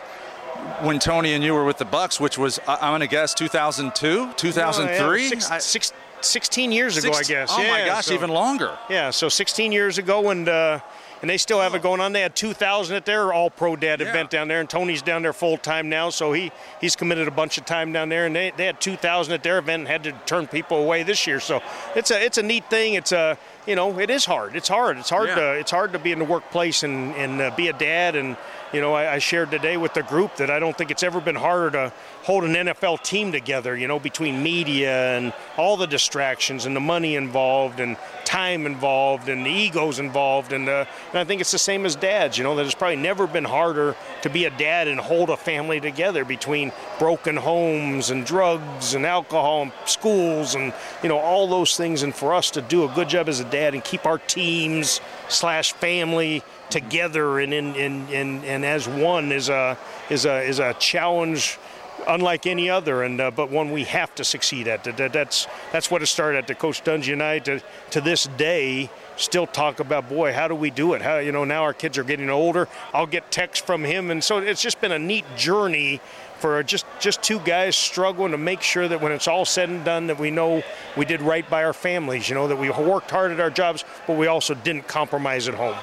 when 0.83 0.99
Tony 0.99 1.33
and 1.35 1.45
you 1.45 1.55
were 1.55 1.65
with 1.65 1.79
the 1.79 1.85
Bucks, 1.85 2.19
which 2.19 2.37
was 2.37 2.59
I'm 2.67 2.91
going 2.91 3.01
to 3.01 3.07
guess 3.07 3.33
2002, 3.35 4.33
2003. 4.37 5.01
Oh, 5.01 5.15
yeah, 5.15 5.29
six- 5.29 5.65
six- 5.65 5.93
16 6.21 6.73
years 6.73 6.97
ago, 6.97 7.13
I 7.13 7.23
guess. 7.23 7.49
Oh 7.53 7.59
my 7.59 7.63
Yeah, 7.63 7.87
gosh, 7.87 8.07
so- 8.07 8.15
even 8.15 8.31
longer. 8.31 8.77
Yeah, 8.91 9.11
so 9.11 9.29
16 9.29 9.71
years 9.71 9.99
ago, 9.99 10.31
and 10.31 10.49
uh, 10.49 10.81
and 11.21 11.29
they 11.31 11.37
still 11.37 11.61
have 11.61 11.75
it 11.75 11.83
going 11.83 12.01
on. 12.01 12.13
They 12.13 12.21
had 12.21 12.37
2,000 12.37 12.97
at 12.97 13.05
their 13.05 13.33
All 13.33 13.51
Pro 13.51 13.77
Dad 13.77 14.01
Yeah. 14.01 14.09
event 14.09 14.31
down 14.31 14.49
there, 14.49 14.61
and 14.61 14.69
Tony's 14.71 15.03
down 15.03 15.23
there 15.23 15.33
full 15.33 15.57
time 15.59 15.89
now, 15.89 16.11
so 16.11 16.33
he 16.33 16.53
he's 16.81 16.97
committed 16.97 17.27
a 17.29 17.31
bunch 17.33 17.59
of 17.59 17.65
time 17.65 17.93
down 17.93 18.09
there. 18.09 18.27
And 18.27 18.35
they, 18.37 18.53
they 18.57 18.67
had 18.67 18.81
2,000 18.81 19.33
at 19.35 19.43
their 19.43 19.59
event 19.59 19.81
and 19.81 19.89
had 19.89 20.05
to 20.05 20.13
turn 20.27 20.47
people 20.47 20.79
away 20.79 21.03
this 21.03 21.27
year. 21.27 21.41
So 21.41 21.61
it's 21.95 22.11
a 22.11 22.25
it's 22.25 22.39
a 22.39 22.43
neat 22.43 22.69
thing. 22.71 22.95
It's 22.95 23.13
a 23.13 23.37
you 23.67 23.75
know 23.77 23.99
it 23.99 24.11
is 24.11 24.25
hard. 24.25 24.57
It's 24.57 24.69
hard. 24.69 24.99
It's 24.99 25.11
hard 25.11 25.29
Yeah. 25.29 25.35
to 25.37 25.53
it's 25.53 25.71
hard 25.71 25.93
to 25.93 25.99
be 25.99 26.13
in 26.13 26.19
the 26.19 26.25
workplace 26.25 26.83
and 26.83 27.15
and 27.17 27.41
uh, 27.41 27.51
be 27.57 27.69
a 27.69 27.73
dad 27.73 28.17
and. 28.17 28.37
You 28.73 28.83
know, 28.83 28.93
I, 28.93 29.15
I 29.15 29.19
shared 29.19 29.51
today 29.51 29.79
with 29.79 29.95
the 29.95 30.03
group 30.03 30.37
that 30.37 30.51
I 30.51 30.59
don't 30.59 30.77
think 30.77 30.91
it's 30.91 31.03
ever 31.03 31.23
been 31.23 31.37
harder 31.37 31.71
to 31.71 31.93
hold 32.25 32.45
an 32.45 32.53
NFL 32.53 33.03
team 33.03 33.33
together, 33.33 33.75
you 33.75 33.89
know, 33.89 33.99
between 33.99 34.43
media 34.43 35.17
and 35.17 35.33
all 35.57 35.79
the 35.79 35.87
distractions 35.87 36.67
and 36.67 36.77
the 36.77 36.81
money 36.81 37.15
involved 37.15 37.81
and 37.81 37.97
time 38.27 38.67
involved 38.67 39.31
and 39.31 39.47
the 39.47 39.51
egos 39.51 39.99
involved. 39.99 40.53
And, 40.53 40.69
uh, 40.69 40.85
and 41.09 41.19
I 41.19 41.25
think 41.25 41.41
it's 41.41 41.51
the 41.51 41.59
same 41.59 41.87
as 41.87 41.97
dads, 41.97 42.37
you 42.37 42.45
know, 42.45 42.55
that 42.57 42.67
it's 42.67 42.75
probably 42.75 42.97
never 42.97 43.27
been 43.27 43.45
harder 43.45 43.97
to 44.21 44.29
be 44.29 44.45
a 44.45 44.51
dad 44.51 44.87
and 44.87 45.01
hold 45.01 45.31
a 45.31 45.39
family 45.39 45.81
together 45.81 46.27
between 46.27 46.71
broken 46.99 47.37
homes 47.37 48.11
and 48.11 48.27
drugs 48.27 48.93
and 48.93 49.07
alcohol 49.07 49.63
and 49.63 49.73
schools 49.87 50.55
and, 50.55 50.75
you 51.03 51.09
know, 51.09 51.19
all 51.19 51.49
those 51.49 51.75
things. 51.75 52.03
And 52.03 52.15
for 52.15 52.35
us 52.35 52.51
to 52.51 52.61
do 52.61 52.85
a 52.85 52.89
good 52.89 53.09
job 53.09 53.31
as 53.31 53.41
a 53.41 53.45
dad 53.45 53.73
and 53.73 53.83
keep 53.83 54.05
our 54.05 54.19
teams 54.19 55.01
slash 55.31 55.73
family 55.73 56.43
together 56.71 57.41
and 57.41 57.53
in, 57.53 57.75
in, 57.75 58.09
in, 58.09 58.45
and 58.45 58.65
as 58.65 58.89
one 58.89 59.33
is 59.33 59.49
a, 59.49 59.77
is 60.11 60.25
a, 60.27 60.43
is 60.43 60.59
a 60.59 60.75
challenge 60.75 61.59
unlike 62.07 62.47
any 62.47 62.71
other, 62.71 63.03
and 63.03 63.21
uh, 63.21 63.31
but 63.31 63.51
one 63.51 63.71
we 63.71 63.85
have 63.85 64.15
to 64.15 64.25
succeed 64.25 64.69
at. 64.69 64.85
That, 64.85 64.97
that- 64.97 65.13
that's 65.13 65.47
that's 65.73 65.91
what 65.91 66.01
it 66.01 66.07
started 66.07 66.39
at. 66.39 66.47
The 66.47 66.55
coach 66.55 66.83
Dungy 66.85 67.13
and 67.13 67.23
I 67.23 67.41
to 67.41 67.61
to 67.91 68.01
this 68.01 68.27
day 68.37 68.89
still 69.17 69.49
talk 69.49 69.81
about 69.81 70.09
boy 70.09 70.33
how 70.33 70.47
do 70.47 70.55
we 70.55 70.71
do 70.71 70.95
it 70.95 71.03
how 71.03 71.19
you 71.19 71.33
know 71.33 71.43
now 71.45 71.63
our 71.65 71.73
kids 71.73 71.99
are 71.99 72.05
getting 72.05 72.31
older 72.31 72.69
i'll 72.95 73.05
get 73.05 73.29
texts 73.33 73.67
from 73.67 73.83
him 73.83 74.13
and 74.13 74.23
so 74.23 74.39
it's 74.39 74.63
just 74.63 74.81
been 74.81 74.93
a 74.93 74.99
neat 74.99 75.25
journey 75.37 76.01
for 76.39 76.63
just 76.63 76.87
just 77.01 77.21
two 77.21 77.41
guys 77.41 77.75
struggling 77.75 78.31
to 78.31 78.39
make 78.39 78.63
sure 78.63 78.87
that 78.87 79.01
when 79.01 79.11
it's 79.11 79.27
all 79.27 79.45
said 79.45 79.69
and 79.69 79.85
done 79.85 80.07
that 80.07 80.21
we 80.21 80.31
know 80.31 80.63
we 80.97 81.05
did 81.05 81.21
right 81.21 81.51
by 81.51 81.65
our 81.65 81.73
families 81.73 82.29
you 82.29 82.35
know 82.37 82.47
that 82.47 82.55
we 82.57 82.71
worked 82.71 83.11
hard 83.11 83.33
at 83.33 83.41
our 83.41 83.51
jobs 83.51 83.85
but 84.07 84.17
we 84.17 84.29
also 84.29 84.55
didn't 84.55 84.87
compromise 84.87 85.49
at 85.49 85.55
home 85.55 85.75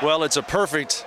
Well, 0.00 0.22
it's 0.22 0.36
a 0.36 0.44
perfect, 0.44 1.04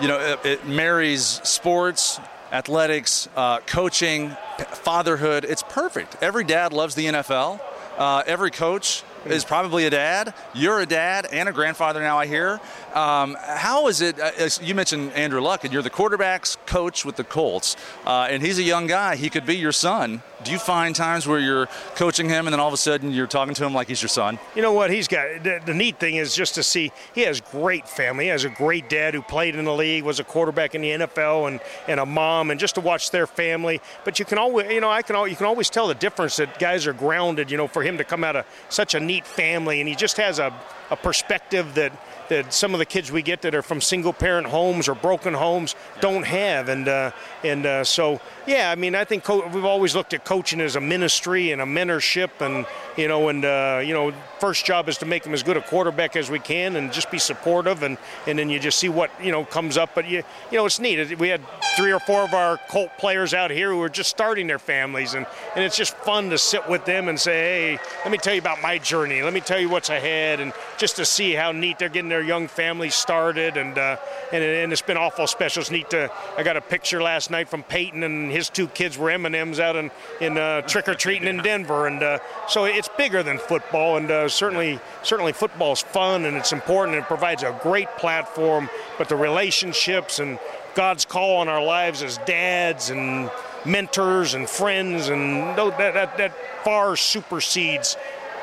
you 0.00 0.08
know, 0.08 0.18
it, 0.18 0.46
it 0.46 0.66
marries 0.66 1.22
sports, 1.44 2.18
athletics, 2.50 3.28
uh, 3.36 3.58
coaching, 3.60 4.34
fatherhood. 4.68 5.44
It's 5.44 5.62
perfect. 5.62 6.16
Every 6.22 6.42
dad 6.42 6.72
loves 6.72 6.94
the 6.94 7.04
NFL. 7.06 7.60
Uh, 7.98 8.22
every 8.26 8.50
coach 8.50 9.02
is 9.26 9.44
probably 9.44 9.84
a 9.84 9.90
dad. 9.90 10.32
You're 10.54 10.80
a 10.80 10.86
dad 10.86 11.26
and 11.30 11.46
a 11.46 11.52
grandfather 11.52 12.00
now, 12.00 12.18
I 12.18 12.26
hear. 12.26 12.58
Um, 12.94 13.36
how 13.38 13.88
is 13.88 14.00
it? 14.00 14.18
Uh, 14.18 14.30
as 14.38 14.58
you 14.62 14.74
mentioned 14.74 15.12
Andrew 15.12 15.42
Luck, 15.42 15.64
and 15.64 15.72
you're 15.72 15.82
the 15.82 15.90
quarterback's 15.90 16.56
coach 16.64 17.04
with 17.04 17.16
the 17.16 17.24
Colts, 17.24 17.76
uh, 18.06 18.28
and 18.30 18.42
he's 18.42 18.58
a 18.58 18.62
young 18.62 18.86
guy. 18.86 19.16
He 19.16 19.28
could 19.28 19.44
be 19.44 19.56
your 19.56 19.72
son. 19.72 20.22
Do 20.44 20.50
you 20.50 20.58
find 20.58 20.94
times 20.94 21.26
where 21.26 21.38
you're 21.38 21.66
coaching 21.94 22.28
him 22.28 22.46
and 22.46 22.52
then 22.52 22.60
all 22.60 22.68
of 22.68 22.74
a 22.74 22.78
sudden 22.78 23.12
you're 23.12 23.26
talking 23.26 23.54
to 23.54 23.64
him 23.64 23.74
like 23.74 23.88
he's 23.88 24.02
your 24.02 24.08
son? 24.08 24.38
You 24.54 24.62
know 24.62 24.72
what 24.72 24.90
he's 24.90 25.08
got? 25.08 25.42
The, 25.42 25.60
the 25.64 25.74
neat 25.74 25.98
thing 25.98 26.16
is 26.16 26.34
just 26.34 26.54
to 26.56 26.62
see 26.62 26.92
he 27.14 27.22
has 27.22 27.40
great 27.40 27.88
family. 27.88 28.24
He 28.24 28.30
has 28.30 28.44
a 28.44 28.48
great 28.50 28.88
dad 28.88 29.14
who 29.14 29.22
played 29.22 29.54
in 29.54 29.64
the 29.64 29.74
league, 29.74 30.04
was 30.04 30.20
a 30.20 30.24
quarterback 30.24 30.74
in 30.74 30.82
the 30.82 30.90
NFL, 30.90 31.48
and, 31.48 31.60
and 31.86 32.00
a 32.00 32.06
mom, 32.06 32.50
and 32.50 32.58
just 32.58 32.74
to 32.74 32.80
watch 32.80 33.10
their 33.10 33.26
family. 33.26 33.80
But 34.04 34.18
you 34.18 34.24
can 34.24 34.38
always, 34.38 34.70
you 34.70 34.80
know, 34.80 34.90
I 34.90 35.02
can 35.02 35.16
al- 35.16 35.28
you 35.28 35.36
can 35.36 35.46
always 35.46 35.70
tell 35.70 35.86
the 35.88 35.94
difference 35.94 36.36
that 36.36 36.58
guys 36.58 36.86
are 36.86 36.92
grounded. 36.92 37.50
You 37.50 37.56
know, 37.56 37.68
for 37.68 37.82
him 37.82 37.98
to 37.98 38.04
come 38.04 38.24
out 38.24 38.36
of 38.36 38.46
such 38.68 38.94
a 38.94 39.00
neat 39.00 39.26
family, 39.26 39.80
and 39.80 39.88
he 39.88 39.94
just 39.94 40.16
has 40.16 40.38
a, 40.38 40.52
a 40.92 40.96
perspective 40.96 41.74
that 41.74 41.92
that 42.28 42.52
some 42.52 42.72
of 42.72 42.78
the 42.78 42.86
kids 42.86 43.10
we 43.10 43.20
get 43.20 43.42
that 43.42 43.54
are 43.54 43.62
from 43.62 43.80
single 43.80 44.12
parent 44.12 44.46
homes 44.46 44.88
or 44.88 44.94
broken 44.94 45.34
homes 45.34 45.74
don't 46.00 46.24
have. 46.24 46.68
And 46.68 46.86
uh, 46.86 47.10
and 47.42 47.66
uh, 47.66 47.84
so 47.84 48.20
yeah, 48.46 48.70
I 48.70 48.74
mean, 48.74 48.94
I 48.94 49.04
think 49.04 49.24
co- 49.24 49.46
we've 49.48 49.64
always 49.64 49.94
looked 49.94 50.14
at 50.14 50.24
coaching 50.24 50.60
as 50.60 50.76
a 50.76 50.80
ministry 50.80 51.50
and 51.50 51.60
a 51.60 51.64
mentorship, 51.64 52.30
and 52.40 52.66
you 52.96 53.08
know, 53.08 53.28
and 53.28 53.44
uh, 53.44 53.82
you 53.84 53.94
know, 53.94 54.12
first 54.42 54.66
job 54.66 54.88
is 54.88 54.98
to 54.98 55.06
make 55.06 55.22
them 55.22 55.32
as 55.34 55.44
good 55.44 55.56
a 55.56 55.62
quarterback 55.62 56.16
as 56.16 56.28
we 56.28 56.40
can, 56.40 56.74
and 56.74 56.92
just 56.92 57.12
be 57.12 57.18
supportive, 57.18 57.84
and 57.84 57.96
and 58.26 58.36
then 58.36 58.50
you 58.50 58.58
just 58.58 58.76
see 58.76 58.88
what 58.88 59.08
you 59.22 59.30
know 59.30 59.44
comes 59.44 59.76
up. 59.76 59.90
But 59.94 60.08
you 60.08 60.24
you 60.50 60.58
know, 60.58 60.66
it's 60.66 60.80
neat. 60.80 61.16
We 61.16 61.28
had 61.28 61.40
three 61.76 61.92
or 61.92 62.00
four 62.00 62.22
of 62.22 62.34
our 62.34 62.58
Colt 62.68 62.90
players 62.98 63.34
out 63.34 63.52
here 63.52 63.70
who 63.70 63.80
are 63.82 63.88
just 63.88 64.10
starting 64.10 64.48
their 64.48 64.58
families, 64.58 65.14
and 65.14 65.26
and 65.54 65.64
it's 65.64 65.76
just 65.76 65.96
fun 65.98 66.30
to 66.30 66.38
sit 66.38 66.68
with 66.68 66.84
them 66.84 67.08
and 67.08 67.20
say, 67.20 67.34
hey, 67.76 67.78
let 68.02 68.10
me 68.10 68.18
tell 68.18 68.34
you 68.34 68.40
about 68.40 68.60
my 68.60 68.78
journey. 68.78 69.22
Let 69.22 69.32
me 69.32 69.40
tell 69.40 69.60
you 69.60 69.68
what's 69.68 69.90
ahead, 69.90 70.40
and 70.40 70.52
just 70.76 70.96
to 70.96 71.04
see 71.04 71.34
how 71.34 71.52
neat 71.52 71.78
they're 71.78 71.88
getting 71.88 72.10
their 72.10 72.20
young 72.20 72.48
families 72.48 72.96
started, 72.96 73.56
and 73.56 73.78
uh, 73.78 73.96
and, 74.32 74.42
and 74.42 74.72
it's 74.72 74.82
been 74.82 74.96
awful 74.96 75.28
special. 75.28 75.60
It's 75.60 75.70
neat 75.70 75.90
to. 75.90 76.10
I 76.36 76.42
got 76.42 76.56
a 76.56 76.60
picture 76.60 77.00
last 77.00 77.30
night 77.30 77.48
from 77.48 77.62
Peyton, 77.62 78.02
and 78.02 78.32
his 78.32 78.50
two 78.50 78.66
kids 78.66 78.98
were 78.98 79.08
M 79.08 79.24
and 79.24 79.36
M's 79.36 79.60
out 79.60 79.76
in 79.76 79.92
in 80.20 80.36
uh, 80.36 80.62
trick 80.62 80.88
or 80.88 80.94
treating 80.94 81.28
in 81.28 81.38
Denver, 81.38 81.86
and 81.86 82.02
uh, 82.02 82.18
so 82.48 82.64
it's 82.64 82.90
bigger 82.98 83.22
than 83.22 83.38
football, 83.38 83.98
and 83.98 84.10
uh, 84.10 84.28
certainly 84.32 84.80
certainly 85.02 85.32
football's 85.32 85.82
fun 85.82 86.24
and 86.24 86.36
it's 86.36 86.52
important 86.52 86.96
and 86.96 87.04
it 87.04 87.08
provides 87.08 87.42
a 87.42 87.58
great 87.62 87.88
platform. 87.96 88.68
But 88.98 89.08
the 89.08 89.16
relationships 89.16 90.18
and 90.18 90.38
God's 90.74 91.04
call 91.04 91.38
on 91.38 91.48
our 91.48 91.62
lives 91.62 92.02
as 92.02 92.18
dads 92.18 92.90
and 92.90 93.30
mentors 93.64 94.34
and 94.34 94.48
friends, 94.48 95.08
and 95.08 95.56
that, 95.56 95.94
that, 95.94 96.16
that 96.16 96.32
far 96.64 96.96
supersedes 96.96 97.96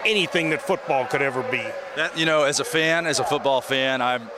anything 0.06 0.52
that 0.52 0.62
football 0.62 1.06
could 1.06 1.22
ever 1.22 1.44
be. 1.44 1.64
That, 1.96 2.18
you 2.18 2.26
know, 2.26 2.44
as 2.44 2.60
a 2.60 2.64
fan, 2.64 3.06
as 3.06 3.20
a 3.20 3.24
football 3.24 3.62
fan, 3.62 4.02
I'm 4.02 4.30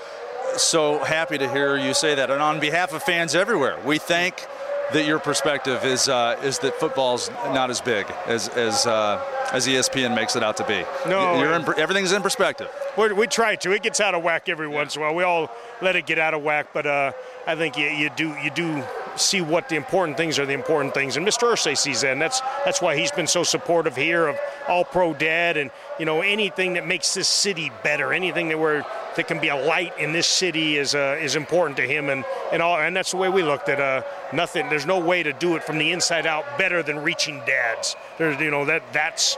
so 0.58 1.00
happy 1.00 1.38
to 1.38 1.52
hear 1.52 1.78
you 1.78 1.94
say 1.94 2.16
that. 2.16 2.30
And 2.32 2.42
on 2.42 2.60
behalf 2.60 2.94
of 2.94 3.04
fans 3.04 3.36
everywhere, 3.36 3.80
we 3.86 3.98
thank 3.98 4.46
that 4.94 5.06
your 5.06 5.20
perspective 5.20 5.86
is 5.86 6.10
uh, 6.10 6.40
is 6.44 6.60
that 6.60 6.76
football's 6.76 7.30
not 7.30 7.70
as 7.70 7.80
big 7.82 8.06
as 8.26 8.50
as 8.50 8.86
uh, 8.86 9.24
as 9.52 9.68
ESPN 9.68 10.16
makes 10.16 10.36
it 10.36 10.44
out 10.44 10.58
to 10.58 10.66
be. 10.66 10.84
No, 11.08 11.56
in, 11.56 11.80
everything's 11.80 12.12
in 12.12 12.22
perspective. 12.22 12.70
we 12.98 13.28
try 13.28 13.56
to. 13.58 13.72
It 13.72 13.84
gets 13.84 14.00
out 14.00 14.16
of 14.16 14.24
whack 14.24 14.50
every 14.50 14.68
once 14.68 14.96
in 14.96 15.02
a 15.02 15.06
while. 15.06 15.16
We 15.16 15.24
all 15.24 15.52
let 15.82 15.96
it 15.96 16.06
get 16.06 16.20
out 16.20 16.34
of 16.34 16.44
whack, 16.44 16.68
but 16.74 16.86
uh, 16.86 17.12
I 17.46 17.56
think 17.56 17.78
you, 17.78 17.88
you 17.88 18.10
do 18.16 18.30
you 18.44 18.50
do 18.50 18.84
see 19.16 19.42
what 19.42 19.70
the 19.70 19.76
important 19.76 20.18
things 20.18 20.40
are 20.40 20.46
the 20.46 20.54
important 20.54 20.94
things. 20.94 21.18
And 21.18 21.28
Mr. 21.28 21.52
Irsay 21.52 21.78
sees 21.78 22.02
that, 22.02 22.14
and 22.14 22.22
that's 22.22 22.42
that's 22.66 22.82
why 22.82 22.96
he's 22.98 23.12
been 23.12 23.28
so 23.28 23.44
supportive 23.44 23.96
here 23.96 24.28
of 24.28 24.38
All 24.68 24.86
Pro 24.86 25.14
Dad, 25.14 25.58
and 25.58 25.72
you 26.00 26.06
know 26.06 26.22
anything 26.22 26.74
that 26.74 26.88
makes 26.88 27.14
this 27.14 27.28
city 27.28 27.72
better, 27.84 28.14
anything 28.14 28.50
that 28.50 28.60
we're 28.60 28.84
that 29.16 29.28
can 29.28 29.40
be 29.40 29.50
a 29.50 29.56
light 29.56 29.98
in 29.98 30.14
this 30.14 30.28
city 30.28 30.78
is 30.78 30.96
uh, 30.96 31.18
is 31.22 31.36
important 31.36 31.78
to 31.78 31.84
him, 31.84 32.10
and 32.10 32.24
and 32.52 32.62
all, 32.62 32.78
and 32.78 32.96
that's 32.96 33.12
the 33.12 33.18
way 33.18 33.30
we 33.30 33.44
looked 33.44 33.70
at 33.70 33.80
uh, 33.80 34.04
nothing. 34.34 34.70
There's 34.70 34.86
no 34.86 35.00
way 35.00 35.24
to 35.24 35.34
do 35.34 35.56
it 35.56 35.64
from 35.64 35.78
the 35.78 35.92
inside 35.92 36.26
out 36.26 36.58
better 36.58 36.84
than 36.84 37.00
reaching 37.00 37.42
dads. 37.46 37.96
There's 38.18 38.40
you 38.40 38.52
know 38.52 38.66
that 38.66 38.84
that's 38.94 39.38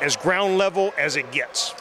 as 0.00 0.16
ground 0.16 0.58
level 0.58 0.92
as 0.98 1.16
it 1.16 1.30
gets. 1.32 1.74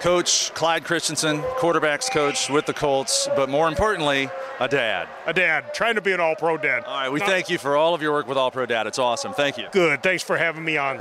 Coach 0.00 0.52
Clyde 0.52 0.84
Christensen, 0.84 1.40
quarterbacks 1.58 2.10
coach 2.10 2.50
with 2.50 2.66
the 2.66 2.74
Colts, 2.74 3.28
but 3.34 3.48
more 3.48 3.66
importantly, 3.66 4.28
a 4.60 4.68
dad. 4.68 5.08
A 5.26 5.32
dad, 5.32 5.72
trying 5.72 5.94
to 5.94 6.02
be 6.02 6.12
an 6.12 6.20
all 6.20 6.36
pro 6.36 6.58
dad. 6.58 6.84
All 6.84 6.94
right, 6.94 7.10
we 7.10 7.20
thank 7.20 7.48
you 7.48 7.56
for 7.56 7.76
all 7.76 7.94
of 7.94 8.02
your 8.02 8.12
work 8.12 8.28
with 8.28 8.36
All 8.36 8.50
Pro 8.50 8.66
Dad. 8.66 8.86
It's 8.86 8.98
awesome. 8.98 9.32
Thank 9.32 9.56
you. 9.56 9.68
Good. 9.72 10.02
Thanks 10.02 10.22
for 10.22 10.36
having 10.36 10.64
me 10.64 10.76
on. 10.76 11.00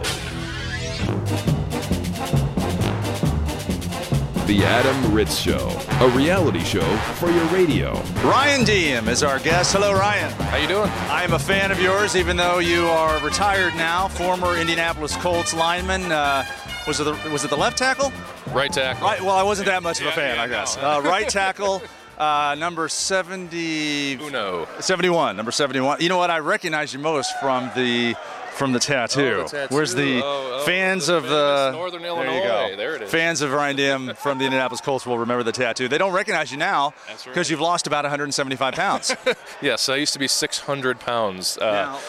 The 4.46 4.64
Adam 4.64 5.12
Ritz 5.12 5.38
Show, 5.40 5.70
a 6.02 6.10
reality 6.10 6.60
show 6.60 6.86
for 7.16 7.32
your 7.32 7.46
radio. 7.46 7.94
Ryan 8.24 8.64
Diem 8.64 9.08
is 9.10 9.24
our 9.24 9.40
guest. 9.40 9.74
Hello, 9.74 9.92
Ryan. 9.92 10.32
How 10.34 10.58
you 10.58 10.68
doing? 10.68 10.90
I 11.10 11.24
am 11.24 11.34
a 11.34 11.40
fan 11.40 11.72
of 11.72 11.82
yours, 11.82 12.16
even 12.16 12.38
though 12.38 12.60
you 12.60 12.86
are 12.86 13.20
retired 13.26 13.74
now, 13.76 14.08
former 14.08 14.56
Indianapolis 14.56 15.16
Colts 15.18 15.56
lineman. 15.56 16.12
Uh, 16.12 16.46
was 16.86 17.00
it 17.00 17.06
the, 17.06 17.14
was 17.32 17.44
it 17.44 17.50
the 17.50 17.58
left 17.58 17.80
tackle? 17.80 18.14
Right 18.52 18.72
tackle. 18.72 19.08
Right. 19.08 19.20
Well, 19.20 19.36
I 19.36 19.42
wasn't 19.42 19.66
that 19.66 19.82
much 19.82 20.00
of 20.00 20.06
a 20.06 20.10
Yeah, 20.10 20.16
fan, 20.16 20.36
yeah, 20.36 20.44
I 20.44 20.48
guess. 20.48 20.78
no. 20.78 20.92
Uh, 20.92 21.02
right 21.02 21.28
tackle. 21.28 21.82
Uh, 22.18 22.56
number 22.58 22.88
70 22.88 24.14
Uno. 24.22 24.68
71 24.80 25.36
number 25.36 25.52
71 25.52 26.00
you 26.02 26.10
know 26.10 26.18
what 26.18 26.32
i 26.32 26.40
recognize 26.40 26.94
you 26.94 27.00
most 27.00 27.38
from 27.42 27.70
the 27.76 28.16
from 28.54 28.72
the 28.72 28.80
tattoo, 28.80 29.40
Oh, 29.40 29.44
the 29.44 29.50
tattoo. 29.50 29.76
where's 29.76 29.94
the 29.94 30.22
Oh, 30.24 30.60
oh, 30.62 30.66
fans 30.66 31.08
the 31.08 31.16
of 31.18 31.24
the 31.24 31.72
Northern 31.74 32.06
Illinois? 32.06 32.24
there 32.32 32.68
you 32.68 32.72
go. 32.72 32.78
There 32.78 32.96
it 32.96 33.02
is. 33.02 33.12
fans 33.12 33.42
of 33.42 33.52
ryan 33.52 33.76
Diem 33.76 34.14
from 34.16 34.38
the 34.38 34.46
indianapolis 34.46 34.80
colts 34.80 35.06
will 35.06 35.18
remember 35.20 35.44
the 35.44 35.52
tattoo 35.52 35.90
they 35.90 35.98
don't 35.98 36.14
recognize 36.14 36.52
you 36.54 36.58
now 36.58 36.94
That's 37.08 37.26
right. 37.28 37.34
because 37.34 37.50
you've 37.50 37.60
lost 37.60 37.86
about 37.86 38.06
175 38.06 38.74
pounds 38.76 39.14
Yes, 39.62 39.90
I 39.90 39.98
used 39.98 40.14
to 40.14 40.20
be 40.20 40.28
600 40.30 41.00
pounds. 41.02 41.58
Uh, 41.58 41.66
Now, 41.72 42.00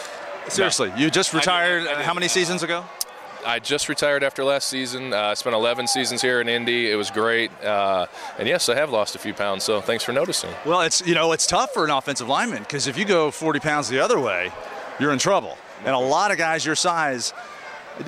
seriously 0.47 0.93
you 0.95 1.09
just 1.11 1.31
I 1.31 1.31
did- 1.33 1.37
retired 1.39 1.87
I 1.87 1.95
did- 1.95 2.05
how 2.05 2.13
many 2.13 2.29
seasons 2.29 2.63
ago 2.63 2.85
I 3.47 3.59
just 3.59 3.87
retired 3.87 4.25
after 4.25 4.43
last 4.43 4.67
season. 4.67 5.13
Uh, 5.13 5.17
I 5.17 5.33
spent 5.35 5.55
11 5.55 5.87
seasons 5.87 6.21
here 6.21 6.41
in 6.41 6.49
Indy. 6.49 6.91
It 6.91 6.95
was 6.95 7.09
great. 7.09 7.49
Uh, 7.63 8.07
and 8.37 8.45
yes, 8.45 8.67
I 8.67 8.75
have 8.75 8.89
lost 8.89 9.15
a 9.15 9.19
few 9.19 9.33
pounds, 9.33 9.63
so 9.63 9.79
thanks 9.79 10.03
for 10.03 10.11
noticing. 10.11 10.49
Well, 10.65 10.81
it's 10.81 11.07
you 11.07 11.15
know 11.15 11.31
it's 11.31 11.47
tough 11.47 11.73
for 11.73 11.85
an 11.85 11.89
offensive 11.89 12.27
lineman 12.27 12.63
because 12.63 12.87
if 12.87 12.97
you 12.97 13.05
go 13.05 13.31
40 13.31 13.61
pounds 13.61 13.87
the 13.87 13.99
other 13.99 14.19
way, 14.19 14.51
you're 14.99 15.13
in 15.13 15.19
trouble. 15.19 15.57
And 15.85 15.95
a 15.95 15.97
lot 15.97 16.31
of 16.31 16.37
guys 16.37 16.65
your 16.65 16.75
size, 16.75 17.33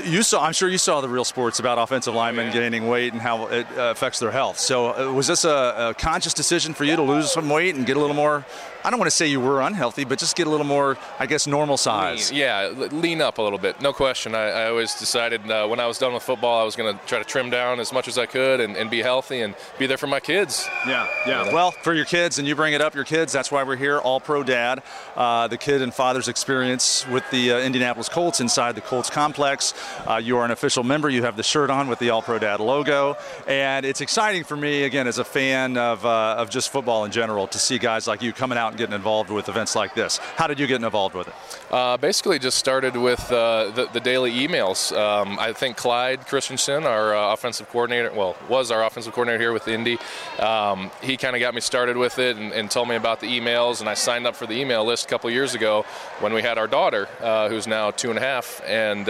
you 0.03 0.23
saw. 0.23 0.43
I'm 0.43 0.51
sure 0.51 0.67
you 0.67 0.77
saw 0.77 0.99
the 0.99 1.07
real 1.07 1.23
sports 1.23 1.59
about 1.59 1.77
offensive 1.77 2.13
linemen 2.13 2.47
yeah. 2.47 2.53
gaining 2.53 2.89
weight 2.89 3.13
and 3.13 3.21
how 3.21 3.47
it 3.47 3.65
uh, 3.77 3.91
affects 3.91 4.19
their 4.19 4.31
health. 4.31 4.59
So 4.59 4.93
uh, 4.93 5.13
was 5.13 5.27
this 5.27 5.45
a, 5.45 5.89
a 5.89 5.93
conscious 5.97 6.33
decision 6.33 6.73
for 6.73 6.83
you 6.83 6.97
to 6.97 7.01
lose 7.01 7.31
some 7.31 7.49
weight 7.49 7.75
and 7.75 7.85
get 7.85 7.95
a 7.95 7.99
little 8.01 8.15
more? 8.15 8.45
I 8.89 8.91
don't 8.91 8.97
want 8.97 9.11
to 9.11 9.15
say 9.15 9.27
you 9.27 9.39
were 9.39 9.61
unhealthy, 9.61 10.03
but 10.03 10.17
just 10.17 10.35
get 10.35 10.47
a 10.47 10.49
little 10.49 10.65
more, 10.65 10.97
I 11.19 11.27
guess, 11.27 11.45
normal 11.45 11.77
size. 11.77 12.31
Yeah, 12.31 12.69
lean 12.75 13.21
up 13.21 13.37
a 13.37 13.41
little 13.43 13.59
bit. 13.59 13.79
No 13.81 13.93
question. 13.93 14.33
I, 14.33 14.49
I 14.49 14.69
always 14.69 14.95
decided 14.95 15.47
uh, 15.51 15.67
when 15.67 15.79
I 15.79 15.85
was 15.85 15.99
done 15.99 16.11
with 16.11 16.23
football, 16.23 16.59
I 16.59 16.63
was 16.63 16.75
going 16.75 16.97
to 16.97 17.05
try 17.05 17.19
to 17.19 17.23
trim 17.23 17.51
down 17.51 17.79
as 17.79 17.93
much 17.93 18.07
as 18.07 18.17
I 18.17 18.25
could 18.25 18.59
and, 18.59 18.75
and 18.75 18.89
be 18.89 19.03
healthy 19.03 19.41
and 19.41 19.53
be 19.77 19.85
there 19.85 19.99
for 19.99 20.07
my 20.07 20.19
kids. 20.19 20.67
Yeah, 20.87 21.05
yeah. 21.27 21.53
Well, 21.53 21.69
for 21.69 21.93
your 21.93 22.05
kids, 22.05 22.39
and 22.39 22.47
you 22.47 22.55
bring 22.55 22.73
it 22.73 22.81
up, 22.81 22.95
your 22.95 23.03
kids, 23.03 23.31
that's 23.31 23.51
why 23.51 23.61
we're 23.61 23.75
here, 23.75 23.99
All 23.99 24.19
Pro 24.19 24.41
Dad, 24.41 24.81
uh, 25.15 25.47
the 25.47 25.59
kid 25.59 25.83
and 25.83 25.93
father's 25.93 26.27
experience 26.27 27.05
with 27.09 27.29
the 27.29 27.51
uh, 27.51 27.59
Indianapolis 27.59 28.09
Colts 28.09 28.41
inside 28.41 28.73
the 28.73 28.81
Colts 28.81 29.11
complex. 29.11 29.75
Uh, 30.07 30.15
you 30.15 30.35
are 30.39 30.45
an 30.45 30.49
official 30.49 30.83
member. 30.83 31.11
You 31.11 31.21
have 31.21 31.37
the 31.37 31.43
shirt 31.43 31.69
on 31.69 31.89
with 31.89 31.99
the 31.99 32.09
All 32.09 32.23
Pro 32.23 32.39
Dad 32.39 32.59
logo. 32.59 33.17
And 33.45 33.85
it's 33.85 34.01
exciting 34.01 34.45
for 34.45 34.57
me, 34.57 34.81
again, 34.81 35.05
as 35.05 35.19
a 35.19 35.23
fan 35.23 35.77
of, 35.77 36.03
uh, 36.07 36.37
of 36.39 36.49
just 36.49 36.71
football 36.71 37.05
in 37.05 37.11
general, 37.11 37.45
to 37.45 37.59
see 37.59 37.77
guys 37.77 38.07
like 38.07 38.23
you 38.23 38.33
coming 38.33 38.57
out 38.57 38.69
and 38.69 38.78
getting 38.79 38.95
involved 38.95 39.29
with 39.29 39.47
events 39.47 39.75
like 39.75 39.93
this. 39.93 40.17
How 40.17 40.47
did 40.47 40.59
you 40.59 40.65
get 40.65 40.81
involved 40.81 41.13
with 41.13 41.27
it? 41.27 41.35
Uh, 41.69 41.97
basically, 41.97 42.39
just 42.39 42.57
started 42.57 42.97
with 42.97 43.31
uh, 43.31 43.69
the, 43.69 43.87
the 43.93 43.99
daily 43.99 44.31
emails. 44.31 44.91
Um, 44.97 45.37
I 45.37 45.53
think 45.53 45.77
Clyde 45.77 46.25
Christensen, 46.25 46.85
our 46.85 47.15
uh, 47.15 47.33
offensive 47.33 47.69
coordinator, 47.69 48.11
well, 48.11 48.35
was 48.49 48.71
our 48.71 48.83
offensive 48.83 49.13
coordinator 49.13 49.39
here 49.39 49.53
with 49.53 49.67
Indy. 49.67 49.99
Um, 50.39 50.89
he 51.03 51.15
kind 51.15 51.35
of 51.35 51.39
got 51.39 51.53
me 51.53 51.61
started 51.61 51.95
with 51.95 52.17
it 52.17 52.37
and, 52.37 52.51
and 52.53 52.71
told 52.71 52.89
me 52.89 52.95
about 52.95 53.19
the 53.19 53.27
emails, 53.27 53.81
and 53.81 53.87
I 53.87 53.93
signed 53.93 54.25
up 54.25 54.35
for 54.35 54.47
the 54.47 54.55
email 54.55 54.83
list 54.83 55.05
a 55.05 55.09
couple 55.09 55.29
years 55.29 55.53
ago 55.53 55.85
when 56.21 56.33
we 56.33 56.41
had 56.41 56.57
our 56.57 56.67
daughter, 56.67 57.07
uh, 57.21 57.49
who's 57.49 57.67
now 57.67 57.91
two 57.91 58.09
and 58.09 58.17
a 58.17 58.21
half, 58.21 58.61
and. 58.65 59.07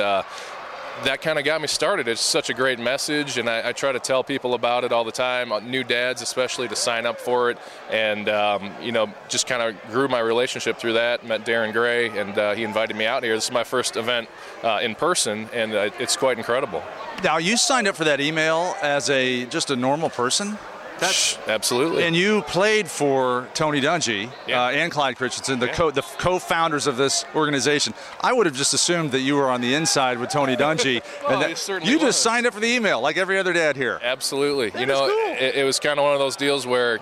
That 1.06 1.22
kind 1.22 1.40
of 1.40 1.46
got 1.46 1.62
me 1.62 1.68
started. 1.68 2.10
It's 2.10 2.20
such 2.20 2.50
a 2.50 2.54
great 2.54 2.78
message, 2.78 3.38
and 3.38 3.50
I, 3.50 3.70
I 3.70 3.72
try 3.72 3.94
to 3.94 4.00
tell 4.00 4.22
people 4.22 4.54
about 4.54 4.84
it 4.84 4.92
all 4.92 5.06
the 5.06 5.14
time, 5.14 5.54
uh, 5.54 5.62
new 5.62 5.82
dads 5.84 6.22
especially, 6.22 6.68
to 6.68 6.76
sign 6.76 7.06
up 7.06 7.22
for 7.22 7.50
it. 7.50 7.58
And, 7.90 8.28
um, 8.28 8.74
you 8.82 8.92
know, 8.92 9.14
just 9.30 9.48
kind 9.48 9.62
of 9.62 9.82
grew 9.92 10.10
my 10.10 10.20
relationship 10.20 10.78
through 10.78 10.94
that. 10.94 11.26
Met 11.26 11.46
Darren 11.46 11.72
Gray, 11.72 12.10
and 12.10 12.38
uh, 12.38 12.54
he 12.54 12.64
invited 12.64 12.98
me 12.98 13.06
out 13.06 13.24
here. 13.24 13.34
This 13.34 13.46
is 13.46 13.52
my 13.52 13.64
first 13.64 13.96
event 13.96 14.28
uh, 14.62 14.80
in 14.82 14.94
person, 14.94 15.50
and 15.54 15.74
uh, 15.74 15.90
it's 16.00 16.18
quite 16.18 16.38
incredible. 16.38 16.84
Now, 17.24 17.38
you 17.38 17.56
signed 17.56 17.88
up 17.88 17.96
for 17.96 18.04
that 18.04 18.20
email 18.20 18.76
as 18.82 19.10
a 19.10 19.46
just 19.46 19.72
a 19.72 19.78
normal 19.78 20.10
person. 20.10 20.58
That's 21.00 21.38
Absolutely. 21.48 22.04
And 22.04 22.16
you 22.16 22.42
played 22.44 22.90
for 22.90 23.48
Tony 23.54 23.82
Dungy 23.82 24.30
Yeah. 24.48 24.64
uh, 24.66 24.70
and 24.72 24.92
Clyde 24.92 25.16
Christensen, 25.18 25.60
the, 25.60 25.68
Yeah. 25.68 25.74
co- 25.74 25.92
the 25.92 26.02
co-founders 26.02 26.88
of 26.88 26.98
this 26.98 27.26
organization. 27.36 27.94
I 28.22 28.34
would 28.34 28.46
have 28.46 28.56
just 28.56 28.74
assumed 28.74 29.12
that 29.12 29.22
you 29.22 29.36
were 29.36 29.50
on 29.50 29.62
the 29.62 29.74
inside 29.74 30.20
with 30.20 30.30
Tony 30.30 30.56
Dungy, 30.56 31.02
Well, 31.28 31.42
and 31.42 31.56
that 31.56 31.86
you 31.86 31.96
was. 31.98 32.02
just 32.04 32.22
signed 32.22 32.46
up 32.46 32.54
for 32.54 32.60
the 32.60 32.68
email 32.68 33.02
like 33.02 33.18
every 33.18 33.40
other 33.40 33.54
dad 33.54 33.76
here. 33.76 34.00
Absolutely. 34.04 34.72
you 34.80 34.86
know, 34.86 35.08
cool. 35.08 35.34
it, 35.36 35.56
it 35.56 35.64
was 35.66 35.80
kind 35.80 36.00
of 36.00 36.04
one 36.04 36.14
of 36.14 36.20
those 36.20 36.36
deals 36.36 36.68
where 36.68 37.00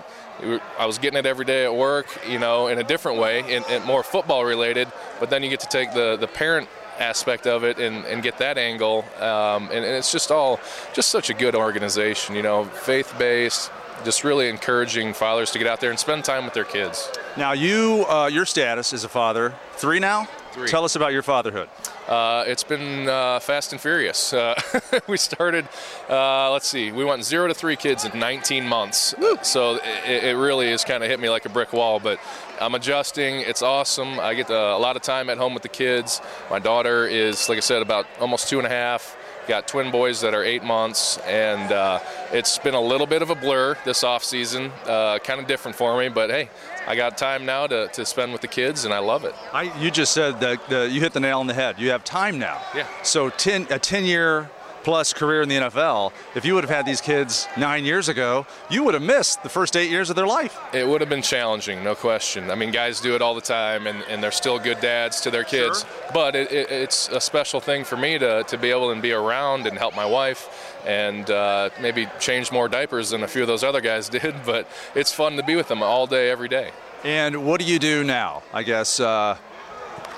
I 0.78 0.86
was 0.86 1.00
getting 1.00 1.18
it 1.18 1.26
every 1.26 1.46
day 1.46 1.66
at 1.66 1.76
work, 1.76 2.06
you 2.28 2.38
know, 2.38 2.68
in 2.68 2.78
a 2.78 2.84
different 2.84 3.18
way, 3.20 3.56
and, 3.56 3.66
and 3.70 3.84
more 3.86 4.04
football 4.04 4.46
related. 4.46 4.88
But 5.20 5.32
then 5.32 5.42
you 5.42 5.50
get 5.50 5.62
to 5.62 5.68
take 5.68 5.94
the 5.94 6.16
the 6.16 6.28
parent 6.28 6.70
aspect 7.00 7.48
of 7.48 7.64
it 7.64 7.80
and, 7.80 8.06
and 8.06 8.22
get 8.22 8.38
that 8.38 8.58
angle, 8.60 9.04
um, 9.20 9.64
and, 9.72 9.84
and 9.84 9.96
it's 9.96 10.12
just 10.12 10.30
all 10.32 10.60
just 10.94 11.10
such 11.10 11.32
a 11.32 11.34
good 11.34 11.56
organization, 11.56 12.36
you 12.36 12.44
know, 12.44 12.66
faith 12.66 13.14
based. 13.18 13.72
Just 14.04 14.24
really 14.24 14.50
encouraging 14.50 15.14
fathers 15.14 15.52
to 15.52 15.58
get 15.58 15.68
out 15.68 15.82
there 15.82 15.90
and 15.90 16.00
spend 16.00 16.24
time 16.26 16.46
with 16.46 16.54
their 16.54 16.64
kids. 16.64 17.12
Now, 17.36 17.52
you, 17.52 18.06
uh, 18.08 18.28
your 18.28 18.46
status 18.46 18.94
as 18.94 19.04
a 19.04 19.10
father, 19.10 19.56
three 19.74 20.00
now. 20.00 20.28
Three. 20.52 20.68
Tell 20.68 20.86
us 20.86 20.96
about 20.96 21.12
your 21.14 21.22
fatherhood. 21.22 21.70
Uh, 22.08 22.46
it's 22.48 22.64
been 22.64 23.08
uh, 23.10 23.40
fast 23.40 23.74
and 23.74 23.82
furious. 23.82 24.32
Uh, 24.32 24.60
we 25.08 25.18
started, 25.18 25.68
uh, 26.10 26.52
let's 26.52 26.68
see, 26.68 26.92
we 26.92 27.04
went 27.04 27.24
zero 27.24 27.48
to 27.48 27.54
three 27.54 27.76
kids 27.76 28.06
in 28.06 28.18
19 28.18 28.66
months. 28.66 29.14
So 29.44 29.76
it, 30.06 30.24
it 30.24 30.38
really 30.38 30.70
has 30.72 30.86
kind 30.86 31.04
of 31.04 31.10
hit 31.10 31.20
me 31.20 31.30
like 31.30 31.46
a 31.46 31.50
brick 31.50 31.74
wall, 31.74 32.00
but 32.00 32.20
I'm 32.62 32.76
adjusting. 32.76 33.42
It's 33.42 33.62
awesome. 33.62 34.20
I 34.20 34.36
get 34.36 34.50
uh, 34.50 34.74
a 34.76 34.80
lot 34.80 34.96
of 34.96 35.02
time 35.02 35.30
at 35.30 35.38
home 35.38 35.54
with 35.54 35.64
the 35.64 35.70
kids. 35.70 36.22
My 36.50 36.60
daughter 36.60 37.06
is, 37.06 37.50
like 37.50 37.58
I 37.58 37.62
said, 37.62 37.82
about 37.82 38.08
almost 38.20 38.48
two 38.48 38.58
and 38.58 38.66
a 38.66 38.70
half. 38.72 39.17
Got 39.48 39.66
twin 39.66 39.92
boys 39.92 40.20
that 40.22 40.34
are 40.34 40.44
eight 40.44 40.64
months, 40.64 41.18
and 41.20 41.72
uh, 41.72 42.00
it's 42.34 42.60
been 42.60 42.74
a 42.74 42.82
little 42.82 43.08
bit 43.08 43.22
of 43.22 43.30
a 43.30 43.36
blur 43.36 43.78
this 43.86 44.04
off 44.04 44.24
season. 44.24 44.74
Uh, 44.86 45.20
kind 45.20 45.40
of 45.40 45.48
different 45.48 45.78
for 45.78 45.98
me, 45.98 46.10
but 46.10 46.30
hey, 46.30 46.50
I 46.86 46.98
got 46.98 47.18
time 47.18 47.46
now 47.46 47.66
to, 47.66 47.88
to 47.88 48.06
spend 48.06 48.34
with 48.34 48.42
the 48.42 48.50
kids, 48.50 48.84
and 48.84 48.94
I 48.94 49.00
love 49.00 49.24
it. 49.24 49.34
I, 49.54 49.74
you 49.80 49.90
just 49.90 50.12
said 50.12 50.42
that 50.42 50.68
the, 50.68 50.90
you 50.90 51.00
hit 51.00 51.14
the 51.14 51.22
nail 51.22 51.40
on 51.40 51.48
the 51.48 51.54
head. 51.54 51.80
You 51.80 51.92
have 51.92 52.04
time 52.04 52.40
now. 52.40 52.62
Yeah. 52.76 52.88
So 53.04 53.30
ten, 53.30 53.64
a 53.64 53.80
10-year 53.80 54.50
plus 54.88 55.12
career 55.12 55.42
in 55.42 55.50
the 55.50 55.56
NFL. 55.56 56.14
If 56.34 56.46
you 56.46 56.56
would 56.56 56.64
have 56.64 56.74
had 56.74 56.86
these 56.86 57.02
kids 57.02 57.46
nine 57.58 57.84
years 57.84 58.08
ago, 58.08 58.48
you 58.70 58.86
would 58.86 58.94
have 58.94 59.04
missed 59.04 59.44
the 59.44 59.50
first 59.50 59.76
eight 59.76 59.92
years 59.92 60.10
of 60.10 60.16
their 60.16 60.26
life. 60.26 60.58
It 60.74 60.88
would 60.88 61.02
have 61.02 61.10
been 61.10 61.22
challenging, 61.22 61.84
no 61.84 61.94
question. 61.94 62.50
I 62.50 62.56
mean, 62.56 62.72
guys 62.72 63.02
do 63.02 63.14
it 63.14 63.22
all 63.22 63.36
the 63.36 63.42
time, 63.42 63.86
and, 63.86 64.02
and 64.04 64.24
they're 64.24 64.32
still 64.32 64.58
good 64.58 64.80
dads 64.80 65.20
to 65.22 65.30
their 65.30 65.44
kids. 65.44 65.82
Sure. 65.82 66.12
But 66.14 66.38
it, 66.38 66.54
it, 66.54 66.72
it's 66.72 67.10
a 67.10 67.20
special 67.20 67.60
thing 67.60 67.84
for 67.84 67.98
me 67.98 68.18
to, 68.18 68.46
to 68.46 68.58
be 68.58 68.72
able 68.72 68.96
to 68.96 69.02
be 69.02 69.12
around 69.12 69.68
and 69.68 69.78
help 69.78 69.94
my 69.94 70.06
wife 70.06 70.80
and 70.86 71.30
uh, 71.30 71.70
maybe 71.82 72.08
change 72.22 72.54
more 72.54 72.70
diapers 72.70 73.10
than 73.10 73.24
a 73.24 73.28
few 73.28 73.42
of 73.42 73.50
those 73.50 73.66
other 73.66 73.82
guys 73.82 74.08
did. 74.18 74.36
But 74.46 74.70
it's 74.96 75.12
fun 75.12 75.36
to 75.36 75.44
be 75.44 75.58
with 75.58 75.68
them 75.68 75.84
all 75.84 76.08
day, 76.08 76.30
every 76.30 76.48
day. 76.48 76.72
And 77.04 77.46
what 77.46 77.60
do 77.60 77.66
you 77.66 77.78
do 77.78 78.06
now? 78.06 78.42
I 78.54 78.64
guess 78.64 79.02
uh, 79.02 79.38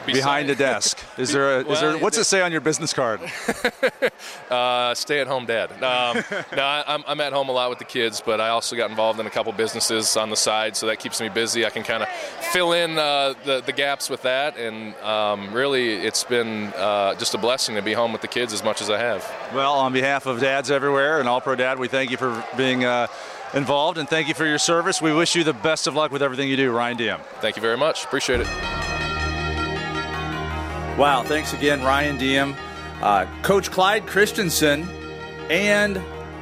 behind 0.05 0.49
the 0.49 0.55
desk. 0.55 0.97
Is 1.17 1.31
there? 1.31 1.59
A, 1.59 1.71
is 1.71 1.79
there? 1.81 1.97
What's 1.97 2.17
it 2.17 2.23
say 2.23 2.41
on 2.41 2.51
your 2.51 2.61
business 2.61 2.93
card? 2.93 3.21
Uh, 4.49 4.95
stay-at-home 4.95 5.45
dad. 5.45 5.71
Um, 5.83 6.23
no, 6.55 6.63
I, 6.63 6.83
I'm, 6.87 7.03
I'm 7.07 7.21
at 7.21 7.33
home 7.33 7.49
a 7.49 7.51
lot 7.51 7.69
with 7.69 7.77
the 7.77 7.85
kids, 7.85 8.21
but 8.25 8.41
I 8.41 8.49
also 8.49 8.75
got 8.75 8.89
involved 8.89 9.19
in 9.19 9.27
a 9.27 9.29
couple 9.29 9.51
businesses 9.53 10.17
on 10.17 10.29
the 10.29 10.35
side, 10.35 10.75
so 10.75 10.87
that 10.87 10.97
keeps 10.97 11.21
me 11.21 11.29
busy. 11.29 11.65
I 11.65 11.69
can 11.69 11.83
kind 11.83 12.01
of 12.01 12.09
fill 12.51 12.73
in 12.73 12.97
uh, 12.97 13.35
the, 13.45 13.61
the 13.61 13.71
gaps 13.71 14.09
with 14.09 14.23
that, 14.23 14.57
and 14.57 14.95
um, 14.95 15.53
really, 15.53 15.93
it's 15.93 16.23
been 16.23 16.73
uh, 16.75 17.13
just 17.15 17.35
a 17.35 17.37
blessing 17.37 17.75
to 17.75 17.81
be 17.81 17.93
home 17.93 18.11
with 18.11 18.21
the 18.21 18.27
kids 18.27 18.53
as 18.53 18.63
much 18.63 18.81
as 18.81 18.89
I 18.89 18.97
have. 18.97 19.29
Well, 19.53 19.73
on 19.73 19.93
behalf 19.93 20.25
of 20.25 20.39
dads 20.39 20.71
everywhere 20.71 21.19
and 21.19 21.29
All 21.29 21.41
Pro 21.41 21.55
Dad, 21.55 21.77
we 21.77 21.87
thank 21.87 22.09
you 22.09 22.17
for 22.17 22.43
being 22.57 22.85
uh, 22.85 23.07
involved 23.53 23.97
and 23.97 24.09
thank 24.09 24.27
you 24.27 24.33
for 24.33 24.45
your 24.45 24.59
service. 24.59 25.01
We 25.01 25.13
wish 25.13 25.35
you 25.35 25.43
the 25.43 25.53
best 25.53 25.87
of 25.87 25.95
luck 25.95 26.11
with 26.11 26.23
everything 26.23 26.49
you 26.49 26.57
do, 26.57 26.71
Ryan 26.71 26.97
Diem. 26.97 27.19
Thank 27.39 27.55
you 27.55 27.61
very 27.61 27.77
much. 27.77 28.03
Appreciate 28.03 28.41
it. 28.41 28.78
Wow, 30.99 31.23
thanks 31.23 31.53
again, 31.53 31.81
Ryan 31.81 32.17
Diem, 32.17 32.55
uh, 33.01 33.25
Coach 33.41 33.71
Clyde 33.71 34.05
Christensen, 34.05 34.85
and 35.49 35.95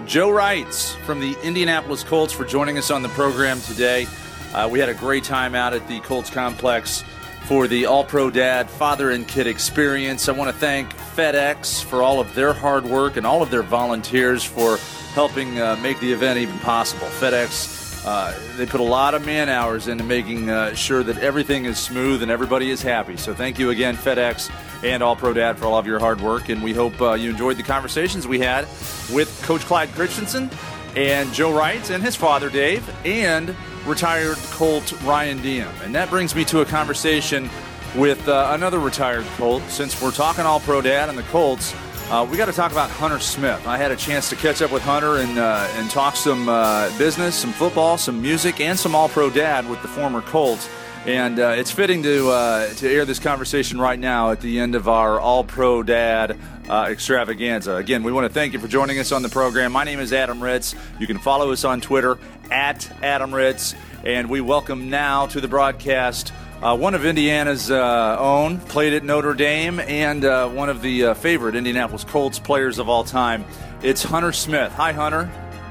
Joe 0.07 0.29
Reitz 0.29 0.95
from 1.05 1.19
the 1.19 1.37
Indianapolis 1.43 2.03
Colts 2.03 2.33
for 2.33 2.43
joining 2.43 2.79
us 2.79 2.89
on 2.89 3.03
the 3.03 3.09
program 3.09 3.61
today. 3.61 4.07
Uh, 4.55 4.67
we 4.67 4.79
had 4.79 4.89
a 4.89 4.95
great 4.95 5.23
time 5.23 5.53
out 5.53 5.75
at 5.75 5.87
the 5.87 5.99
Colts 5.99 6.31
complex 6.31 7.03
for 7.43 7.67
the 7.67 7.85
All 7.85 8.03
Pro 8.03 8.31
Dad 8.31 8.67
Father 8.67 9.11
and 9.11 9.27
Kid 9.27 9.45
experience. 9.45 10.27
I 10.27 10.31
want 10.31 10.51
to 10.51 10.57
thank 10.57 10.91
FedEx 10.91 11.83
for 11.83 12.01
all 12.01 12.19
of 12.19 12.33
their 12.33 12.53
hard 12.53 12.85
work 12.85 13.15
and 13.15 13.27
all 13.27 13.43
of 13.43 13.51
their 13.51 13.61
volunteers 13.61 14.43
for 14.43 14.77
helping 15.13 15.61
uh, 15.61 15.75
make 15.83 15.99
the 15.99 16.11
event 16.11 16.39
even 16.39 16.57
possible. 16.59 17.05
FedEx 17.05 17.76
uh, 18.07 18.33
they 18.55 18.65
put 18.65 18.79
a 18.79 18.83
lot 18.83 19.13
of 19.13 19.25
man 19.25 19.49
hours 19.49 19.89
into 19.89 20.01
making 20.01 20.49
uh, 20.49 20.73
sure 20.73 21.03
that 21.03 21.17
everything 21.17 21.65
is 21.65 21.77
smooth 21.77 22.23
and 22.23 22.31
everybody 22.31 22.71
is 22.71 22.81
happy. 22.81 23.17
So 23.17 23.33
thank 23.33 23.59
you 23.59 23.69
again, 23.71 23.97
FedEx 23.97 24.49
and 24.81 25.03
All 25.03 25.13
Pro 25.13 25.33
Dad, 25.33 25.57
for 25.57 25.65
all 25.65 25.77
of 25.77 25.85
your 25.85 25.99
hard 25.99 26.21
work. 26.21 26.47
And 26.47 26.63
we 26.63 26.71
hope 26.71 27.01
uh, 27.01 27.15
you 27.15 27.29
enjoyed 27.29 27.57
the 27.57 27.63
conversations 27.63 28.25
we 28.25 28.39
had 28.39 28.65
with 29.11 29.41
Coach 29.43 29.59
Clyde 29.63 29.89
Christensen 29.89 30.49
and 30.95 31.33
Joe 31.33 31.53
Wright 31.53 31.89
and 31.89 32.01
his 32.01 32.15
father, 32.15 32.49
Dave, 32.49 32.89
and 33.05 33.53
retired 33.85 34.37
Colt 34.51 34.93
Ryan 35.01 35.41
Diem. 35.41 35.67
And 35.83 35.93
that 35.93 36.09
brings 36.09 36.33
me 36.33 36.45
to 36.45 36.61
a 36.61 36.65
conversation 36.65 37.49
with 37.93 38.25
uh, 38.29 38.51
another 38.51 38.79
retired 38.79 39.25
Colt. 39.35 39.63
Since 39.67 40.01
we're 40.01 40.11
talking 40.11 40.45
All 40.45 40.61
Pro 40.61 40.81
Dad 40.81 41.09
and 41.09 41.17
the 41.17 41.23
Colts, 41.23 41.75
uh, 42.09 42.25
we 42.29 42.37
got 42.37 42.45
to 42.45 42.53
talk 42.53 42.71
about 42.71 42.89
Hunter 42.89 43.19
Smith. 43.19 43.67
I 43.67 43.77
had 43.77 43.91
a 43.91 43.95
chance 43.95 44.29
to 44.29 44.35
catch 44.35 44.61
up 44.61 44.71
with 44.71 44.81
Hunter 44.81 45.17
and 45.17 45.37
uh, 45.37 45.67
and 45.73 45.89
talk 45.89 46.15
some 46.15 46.47
uh, 46.47 46.95
business, 46.97 47.35
some 47.35 47.51
football, 47.51 47.97
some 47.97 48.21
music, 48.21 48.61
and 48.61 48.79
some 48.79 48.95
All 48.95 49.09
Pro 49.09 49.29
Dad 49.29 49.69
with 49.69 49.81
the 49.81 49.87
former 49.89 50.21
Colts. 50.21 50.69
And 51.05 51.39
uh, 51.39 51.55
it's 51.57 51.71
fitting 51.71 52.03
to 52.03 52.29
uh, 52.29 52.73
to 52.75 52.89
air 52.89 53.03
this 53.03 53.19
conversation 53.19 53.79
right 53.79 53.99
now 53.99 54.31
at 54.31 54.39
the 54.39 54.59
end 54.59 54.75
of 54.75 54.87
our 54.87 55.19
All 55.19 55.43
Pro 55.43 55.83
Dad 55.83 56.37
uh, 56.69 56.87
extravaganza. 56.89 57.75
Again, 57.75 58.03
we 58.03 58.11
want 58.11 58.25
to 58.25 58.33
thank 58.33 58.53
you 58.53 58.59
for 58.59 58.67
joining 58.67 58.99
us 58.99 59.11
on 59.11 59.21
the 59.21 59.29
program. 59.29 59.73
My 59.73 59.83
name 59.83 59.99
is 59.99 60.13
Adam 60.13 60.41
Ritz. 60.41 60.75
You 60.99 61.07
can 61.07 61.19
follow 61.19 61.51
us 61.51 61.65
on 61.65 61.81
Twitter 61.81 62.17
at 62.49 62.89
Adam 63.03 63.35
Ritz, 63.35 63.75
and 64.05 64.29
we 64.29 64.39
welcome 64.39 64.89
now 64.89 65.27
to 65.27 65.41
the 65.41 65.47
broadcast. 65.47 66.31
Uh, 66.61 66.75
one 66.75 66.95
of 66.95 67.05
Indiana's 67.05 67.69
uh, 67.69 68.17
own, 68.19 68.59
played 68.61 68.93
at 68.93 69.03
Notre 69.03 69.35
Dame, 69.35 69.79
and 69.79 70.25
uh, 70.25 70.49
one 70.49 70.69
of 70.69 70.81
the 70.81 71.05
uh, 71.05 71.13
favorite 71.13 71.55
Indianapolis 71.55 72.03
Colts 72.03 72.39
players 72.39 72.79
of 72.79 72.89
all 72.89 73.03
time. 73.03 73.45
It's 73.83 74.01
Hunter 74.01 74.31
Smith. 74.31 74.71
Hi, 74.71 74.91
Hunter. 74.91 75.25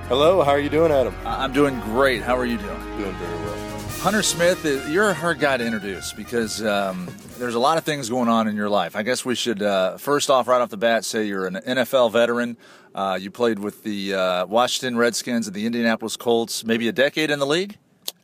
Hello, 0.06 0.44
how 0.44 0.52
are 0.52 0.60
you 0.60 0.68
doing, 0.68 0.92
Adam? 0.92 1.12
I'm 1.24 1.52
doing 1.52 1.80
great. 1.80 2.22
How 2.22 2.36
are 2.36 2.46
you 2.46 2.56
doing? 2.56 2.98
Doing 2.98 3.14
very 3.14 3.34
well. 3.34 3.80
Hunter 3.98 4.22
Smith, 4.22 4.64
uh, 4.64 4.88
you're 4.88 5.08
a 5.08 5.14
hard 5.14 5.40
guy 5.40 5.56
to 5.56 5.66
introduce 5.66 6.12
because 6.12 6.64
um, 6.64 7.08
there's 7.36 7.56
a 7.56 7.58
lot 7.58 7.78
of 7.78 7.82
things 7.82 8.08
going 8.08 8.28
on 8.28 8.46
in 8.46 8.54
your 8.54 8.68
life. 8.68 8.94
I 8.94 9.02
guess 9.02 9.24
we 9.24 9.34
should 9.34 9.62
uh, 9.62 9.96
first 9.96 10.30
off, 10.30 10.46
right 10.46 10.60
off 10.60 10.68
the 10.68 10.76
bat, 10.76 11.04
say 11.04 11.24
you're 11.24 11.48
an 11.48 11.54
NFL 11.54 12.12
veteran. 12.12 12.56
Uh, 12.94 13.18
you 13.20 13.32
played 13.32 13.58
with 13.58 13.82
the 13.82 14.14
uh, 14.14 14.46
Washington 14.46 14.96
Redskins 14.96 15.48
and 15.48 15.56
the 15.56 15.66
Indianapolis 15.66 16.16
Colts, 16.16 16.64
maybe 16.64 16.86
a 16.86 16.92
decade 16.92 17.32
in 17.32 17.40
the 17.40 17.46
league. 17.46 17.76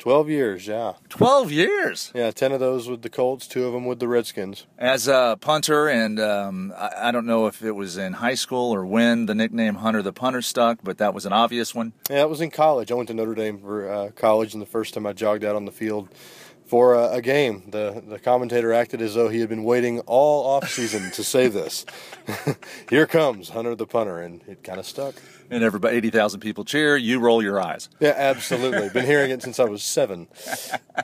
12 0.02 0.28
years, 0.30 0.66
yeah. 0.66 0.94
12 1.10 1.52
years 1.52 2.10
Yeah, 2.12 2.32
10 2.32 2.50
of 2.50 2.58
those 2.58 2.88
with 2.88 3.02
the 3.02 3.08
Colts, 3.08 3.46
two 3.46 3.66
of 3.66 3.72
them 3.72 3.86
with 3.86 4.00
the 4.00 4.08
Redskins. 4.08 4.66
as 4.76 5.06
a 5.06 5.38
punter, 5.40 5.86
and 5.88 6.18
um, 6.18 6.72
I, 6.76 6.90
I 7.04 7.10
don't 7.12 7.24
know 7.24 7.46
if 7.46 7.62
it 7.62 7.70
was 7.70 7.96
in 7.96 8.14
high 8.14 8.34
school 8.34 8.74
or 8.74 8.84
when 8.84 9.26
the 9.26 9.34
nickname 9.36 9.76
Hunter 9.76 10.02
the 10.02 10.12
Punter 10.12 10.42
stuck, 10.42 10.78
but 10.82 10.98
that 10.98 11.14
was 11.14 11.24
an 11.24 11.32
obvious 11.32 11.72
one. 11.72 11.92
Yeah, 12.10 12.22
it 12.22 12.28
was 12.28 12.40
in 12.40 12.50
college. 12.50 12.90
I 12.90 12.96
went 12.96 13.06
to 13.10 13.14
Notre 13.14 13.36
Dame 13.36 13.60
for 13.60 13.88
uh, 13.88 14.10
college, 14.16 14.54
and 14.54 14.60
the 14.60 14.66
first 14.66 14.92
time 14.94 15.06
I 15.06 15.12
jogged 15.12 15.44
out 15.44 15.54
on 15.54 15.66
the 15.66 15.72
field 15.72 16.08
for 16.72 16.94
a, 16.94 17.16
a 17.16 17.20
game, 17.20 17.62
the, 17.68 18.02
the 18.08 18.18
commentator 18.18 18.72
acted 18.72 19.02
as 19.02 19.14
though 19.14 19.28
he 19.28 19.40
had 19.40 19.48
been 19.50 19.62
waiting 19.62 20.00
all 20.06 20.46
off 20.46 20.70
season 20.70 21.10
to 21.10 21.22
say 21.22 21.46
this. 21.46 21.84
Here 22.88 23.06
comes 23.06 23.50
Hunter 23.50 23.74
the 23.74 23.86
Punter, 23.86 24.20
and 24.20 24.40
it 24.48 24.64
kind 24.64 24.80
of 24.80 24.86
stuck. 24.86 25.16
And 25.50 25.62
everybody, 25.62 25.98
80,000 25.98 26.40
people 26.40 26.64
cheer, 26.64 26.96
you 26.96 27.20
roll 27.20 27.42
your 27.42 27.60
eyes. 27.60 27.90
Yeah, 28.00 28.14
absolutely. 28.16 28.88
Been 28.88 29.04
hearing 29.04 29.30
it 29.30 29.42
since 29.42 29.60
I 29.60 29.64
was 29.64 29.82
seven. 29.82 30.28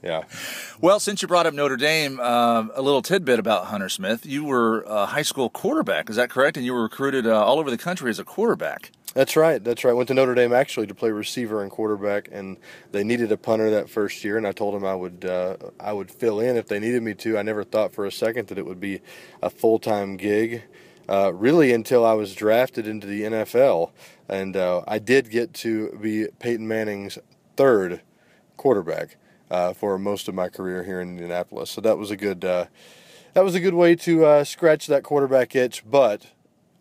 Yeah. 0.02 0.24
Well, 0.82 1.00
since 1.00 1.22
you 1.22 1.28
brought 1.28 1.46
up 1.46 1.54
Notre 1.54 1.76
Dame, 1.76 2.20
uh, 2.20 2.66
a 2.74 2.82
little 2.82 3.00
tidbit 3.00 3.38
about 3.38 3.66
Hunter 3.66 3.88
Smith. 3.88 4.26
You 4.26 4.44
were 4.44 4.82
a 4.82 5.06
high 5.06 5.22
school 5.22 5.48
quarterback, 5.48 6.10
is 6.10 6.16
that 6.16 6.28
correct? 6.28 6.58
And 6.58 6.66
you 6.66 6.74
were 6.74 6.82
recruited 6.82 7.26
uh, 7.26 7.42
all 7.42 7.58
over 7.58 7.70
the 7.70 7.78
country 7.78 8.10
as 8.10 8.18
a 8.18 8.24
quarterback. 8.24 8.92
That's 9.14 9.36
right. 9.36 9.62
That's 9.62 9.84
right. 9.84 9.94
Went 9.94 10.08
to 10.08 10.14
Notre 10.14 10.34
Dame 10.34 10.52
actually 10.52 10.86
to 10.86 10.94
play 10.94 11.10
receiver 11.10 11.62
and 11.62 11.70
quarterback, 11.70 12.28
and 12.30 12.58
they 12.92 13.02
needed 13.02 13.32
a 13.32 13.38
punter 13.38 13.70
that 13.70 13.88
first 13.88 14.22
year. 14.22 14.36
And 14.36 14.46
I 14.46 14.52
told 14.52 14.74
them 14.74 14.84
I 14.84 14.94
would 14.94 15.24
uh, 15.24 15.56
I 15.80 15.92
would 15.92 16.10
fill 16.10 16.40
in 16.40 16.56
if 16.56 16.68
they 16.68 16.78
needed 16.78 17.02
me 17.02 17.14
to. 17.14 17.38
I 17.38 17.42
never 17.42 17.64
thought 17.64 17.92
for 17.92 18.04
a 18.04 18.12
second 18.12 18.48
that 18.48 18.58
it 18.58 18.66
would 18.66 18.80
be 18.80 19.00
a 19.42 19.48
full 19.48 19.78
time 19.78 20.18
gig, 20.18 20.62
uh, 21.08 21.32
really 21.34 21.72
until 21.72 22.04
I 22.04 22.12
was 22.12 22.34
drafted 22.34 22.86
into 22.86 23.06
the 23.06 23.22
NFL, 23.22 23.92
and 24.28 24.56
uh, 24.56 24.82
I 24.86 24.98
did 24.98 25.30
get 25.30 25.54
to 25.54 25.98
be 26.02 26.26
Peyton 26.38 26.68
Manning's 26.68 27.18
third 27.56 28.02
quarterback 28.56 29.16
uh, 29.50 29.72
for 29.72 29.98
most 29.98 30.28
of 30.28 30.34
my 30.34 30.48
career 30.48 30.84
here 30.84 31.00
in 31.00 31.10
Indianapolis. 31.10 31.70
So 31.70 31.80
that 31.80 31.96
was 31.96 32.10
a 32.10 32.16
good 32.16 32.44
uh, 32.44 32.66
that 33.32 33.42
was 33.42 33.54
a 33.54 33.60
good 33.60 33.74
way 33.74 33.96
to 33.96 34.24
uh, 34.26 34.44
scratch 34.44 34.86
that 34.86 35.02
quarterback 35.02 35.54
itch, 35.54 35.82
but 35.88 36.26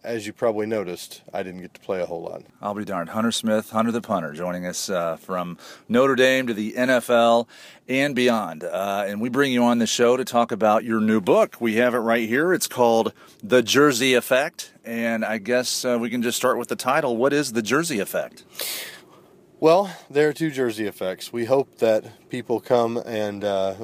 as 0.03 0.25
you 0.25 0.33
probably 0.33 0.65
noticed, 0.65 1.21
I 1.33 1.43
didn't 1.43 1.61
get 1.61 1.73
to 1.73 1.79
play 1.81 2.01
a 2.01 2.05
whole 2.05 2.21
lot. 2.21 2.43
I'll 2.61 2.73
be 2.73 2.85
darned. 2.85 3.09
Hunter 3.09 3.31
Smith, 3.31 3.71
Hunter 3.71 3.91
the 3.91 4.01
Punter, 4.01 4.33
joining 4.33 4.65
us 4.65 4.89
uh, 4.89 5.17
from 5.17 5.57
Notre 5.89 6.15
Dame 6.15 6.47
to 6.47 6.53
the 6.53 6.73
NFL 6.73 7.47
and 7.87 8.15
beyond. 8.15 8.63
Uh, 8.63 9.05
and 9.07 9.19
we 9.19 9.29
bring 9.29 9.51
you 9.51 9.63
on 9.63 9.79
the 9.79 9.87
show 9.87 10.15
to 10.15 10.23
talk 10.23 10.51
about 10.51 10.83
your 10.83 11.01
new 11.01 11.19
book. 11.19 11.59
We 11.59 11.75
have 11.75 11.93
it 11.93 11.99
right 11.99 12.27
here. 12.27 12.53
It's 12.53 12.67
called 12.67 13.13
The 13.43 13.61
Jersey 13.61 14.13
Effect. 14.13 14.71
And 14.85 15.25
I 15.25 15.37
guess 15.37 15.83
uh, 15.83 15.97
we 15.99 16.09
can 16.09 16.21
just 16.21 16.37
start 16.37 16.57
with 16.57 16.69
the 16.69 16.75
title. 16.75 17.17
What 17.17 17.33
is 17.33 17.53
The 17.53 17.61
Jersey 17.61 17.99
Effect? 17.99 18.43
Well, 19.59 19.91
there 20.09 20.29
are 20.29 20.33
two 20.33 20.51
Jersey 20.51 20.85
effects. 20.85 21.33
We 21.33 21.45
hope 21.45 21.79
that 21.79 22.29
people 22.29 22.59
come 22.59 22.97
and 22.97 23.43
uh, 23.43 23.75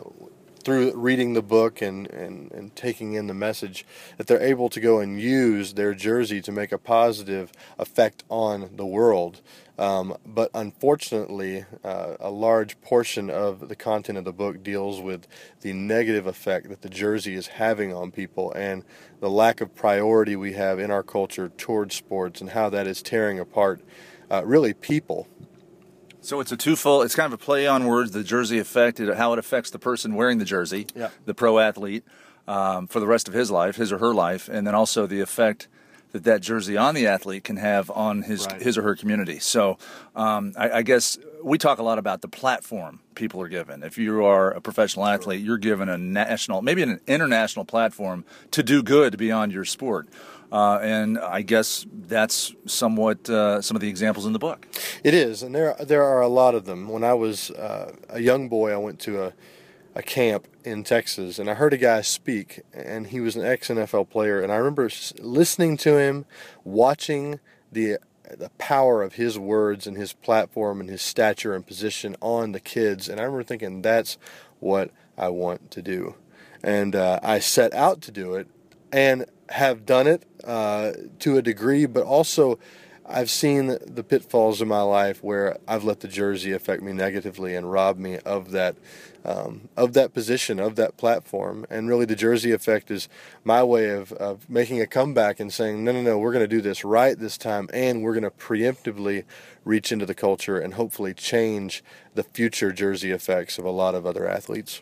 through 0.63 0.95
reading 0.95 1.33
the 1.33 1.41
book 1.41 1.81
and, 1.81 2.07
and, 2.09 2.51
and 2.51 2.75
taking 2.75 3.13
in 3.13 3.27
the 3.27 3.33
message, 3.33 3.85
that 4.17 4.27
they're 4.27 4.41
able 4.41 4.69
to 4.69 4.79
go 4.79 4.99
and 4.99 5.19
use 5.19 5.73
their 5.73 5.93
jersey 5.93 6.41
to 6.41 6.51
make 6.51 6.71
a 6.71 6.77
positive 6.77 7.51
effect 7.77 8.23
on 8.29 8.69
the 8.75 8.85
world. 8.85 9.41
Um, 9.77 10.15
but 10.25 10.51
unfortunately, 10.53 11.65
uh, 11.83 12.15
a 12.19 12.29
large 12.29 12.79
portion 12.81 13.29
of 13.29 13.69
the 13.69 13.75
content 13.75 14.19
of 14.19 14.23
the 14.23 14.31
book 14.31 14.63
deals 14.63 15.01
with 15.01 15.27
the 15.61 15.73
negative 15.73 16.27
effect 16.27 16.69
that 16.69 16.83
the 16.83 16.89
jersey 16.89 17.33
is 17.33 17.47
having 17.47 17.91
on 17.91 18.11
people 18.11 18.51
and 18.53 18.83
the 19.19 19.29
lack 19.29 19.61
of 19.61 19.75
priority 19.75 20.35
we 20.35 20.53
have 20.53 20.77
in 20.77 20.91
our 20.91 21.03
culture 21.03 21.49
towards 21.49 21.95
sports 21.95 22.39
and 22.39 22.51
how 22.51 22.69
that 22.69 22.85
is 22.85 23.01
tearing 23.01 23.39
apart 23.39 23.81
uh, 24.29 24.45
really 24.45 24.73
people. 24.73 25.27
So 26.23 26.39
it's 26.39 26.53
a 26.53 26.57
twofold. 26.57 27.03
It's 27.03 27.15
kind 27.15 27.25
of 27.31 27.33
a 27.33 27.43
play 27.43 27.67
on 27.67 27.85
words. 27.85 28.11
The 28.11 28.23
jersey 28.23 28.57
effect, 28.57 28.97
how 28.99 29.33
it 29.33 29.39
affects 29.39 29.71
the 29.71 29.79
person 29.79 30.15
wearing 30.15 30.37
the 30.37 30.45
jersey, 30.45 30.87
Yeah. 30.95 31.09
the 31.25 31.33
pro 31.33 31.59
athlete, 31.59 32.05
um, 32.47 32.87
for 32.87 33.01
the 33.01 33.07
rest 33.07 33.27
of 33.27 33.33
his 33.33 33.51
life, 33.51 33.75
his 33.75 33.91
or 33.91 33.97
her 33.97 34.13
life, 34.13 34.47
and 34.47 34.65
then 34.65 34.73
also 34.73 35.05
the 35.05 35.19
effect 35.19 35.67
that 36.13 36.23
that 36.23 36.41
jersey 36.41 36.77
on 36.77 36.95
the 36.95 37.05
athlete 37.07 37.43
can 37.43 37.57
have 37.57 37.91
on 37.91 38.21
his 38.21 38.45
Right. 38.47 38.61
his 38.61 38.77
or 38.77 38.83
her 38.83 38.95
community. 38.95 39.39
So 39.39 39.77
um, 40.15 40.53
I, 40.57 40.69
I 40.71 40.81
guess 40.81 41.17
we 41.43 41.57
talk 41.57 41.79
a 41.79 41.83
lot 41.83 41.97
about 41.99 42.21
the 42.21 42.27
platform 42.29 43.01
people 43.15 43.41
are 43.41 43.47
given. 43.49 43.83
If 43.83 43.97
you 43.97 44.23
are 44.23 44.51
a 44.51 44.61
professional 44.61 45.05
athlete, 45.05 45.41
you're 45.41 45.57
given 45.57 45.89
a 45.89 45.97
national, 45.97 46.61
maybe 46.61 46.83
an 46.83 47.01
international 47.05 47.65
platform 47.65 48.23
to 48.51 48.63
do 48.63 48.81
good 48.81 49.17
beyond 49.17 49.51
your 49.51 49.65
sport. 49.65 50.07
Uh, 50.53 50.77
and 50.83 51.17
I 51.17 51.41
guess 51.41 51.83
that's 51.91 52.53
somewhat 52.67 53.27
uh, 53.27 53.59
some 53.59 53.75
of 53.75 53.81
the 53.81 53.89
examples 53.89 54.27
in 54.27 54.33
the 54.33 54.39
book. 54.39 54.67
It 55.03 55.15
is, 55.15 55.41
and 55.41 55.55
there 55.55 55.75
there 55.79 56.03
are 56.03 56.21
a 56.21 56.27
lot 56.27 56.53
of 56.53 56.65
them. 56.65 56.89
When 56.89 57.03
I 57.03 57.15
was 57.15 57.49
uh, 57.49 57.91
a 58.07 58.21
young 58.21 58.49
boy, 58.49 58.71
I 58.71 58.77
went 58.77 58.99
to 58.99 59.23
a 59.23 59.33
a 59.95 60.03
camp 60.03 60.47
in 60.63 60.83
Texas, 60.83 61.39
and 61.39 61.49
I 61.49 61.55
heard 61.55 61.73
a 61.73 61.77
guy 61.77 62.01
speak, 62.01 62.61
and 62.71 63.07
he 63.07 63.19
was 63.19 63.35
an 63.35 63.43
ex 63.43 63.69
NFL 63.69 64.11
player, 64.11 64.41
and 64.41 64.51
I 64.51 64.57
remember 64.57 64.91
listening 65.19 65.75
to 65.77 65.97
him, 65.97 66.25
watching 66.63 67.39
the 67.71 67.97
the 68.29 68.49
power 68.59 69.01
of 69.01 69.15
his 69.15 69.39
words 69.39 69.87
and 69.87 69.97
his 69.97 70.13
platform 70.13 70.79
and 70.79 70.89
his 70.89 71.01
stature 71.01 71.55
and 71.55 71.65
position 71.65 72.15
on 72.21 72.51
the 72.51 72.59
kids, 72.59 73.09
and 73.09 73.19
I 73.19 73.23
remember 73.23 73.43
thinking 73.43 73.81
that's 73.81 74.19
what 74.59 74.91
I 75.17 75.29
want 75.29 75.71
to 75.71 75.81
do, 75.81 76.13
and 76.63 76.95
uh, 76.95 77.19
I 77.23 77.39
set 77.39 77.73
out 77.73 78.01
to 78.01 78.11
do 78.11 78.35
it, 78.35 78.47
and 78.91 79.25
have 79.49 79.85
done 79.85 80.07
it 80.07 80.25
uh, 80.43 80.91
to 81.19 81.37
a 81.37 81.41
degree, 81.41 81.85
but 81.85 82.03
also 82.03 82.59
I've 83.05 83.29
seen 83.29 83.77
the 83.85 84.03
pitfalls 84.03 84.61
in 84.61 84.67
my 84.67 84.81
life 84.81 85.23
where 85.23 85.57
I've 85.67 85.83
let 85.83 85.99
the 85.99 86.07
jersey 86.07 86.53
affect 86.53 86.81
me 86.81 86.93
negatively 86.93 87.53
and 87.55 87.69
rob 87.69 87.97
me 87.97 88.17
of 88.19 88.51
that 88.51 88.75
um, 89.25 89.69
of 89.77 89.93
that 89.93 90.13
position, 90.13 90.59
of 90.59 90.75
that 90.75 90.97
platform. 90.97 91.65
And 91.69 91.87
really, 91.87 92.05
the 92.05 92.15
jersey 92.15 92.51
effect 92.51 92.91
is 92.91 93.07
my 93.43 93.63
way 93.63 93.89
of, 93.89 94.11
of 94.13 94.49
making 94.49 94.81
a 94.81 94.87
comeback 94.87 95.39
and 95.39 95.51
saying, 95.51 95.83
no, 95.83 95.93
no, 95.93 96.01
no, 96.01 96.17
we're 96.17 96.33
going 96.33 96.43
to 96.43 96.47
do 96.47 96.59
this 96.59 96.83
right 96.83 97.17
this 97.17 97.37
time, 97.37 97.69
and 97.73 98.03
we're 98.03 98.13
going 98.13 98.23
to 98.23 98.31
preemptively 98.31 99.23
reach 99.63 99.93
into 99.93 100.05
the 100.05 100.13
culture 100.13 100.59
and 100.59 100.73
hopefully 100.73 101.13
change 101.13 101.83
the 102.15 102.23
future 102.23 102.73
jersey 102.73 103.11
effects 103.11 103.57
of 103.57 103.63
a 103.63 103.71
lot 103.71 103.95
of 103.95 104.05
other 104.05 104.27
athletes 104.27 104.81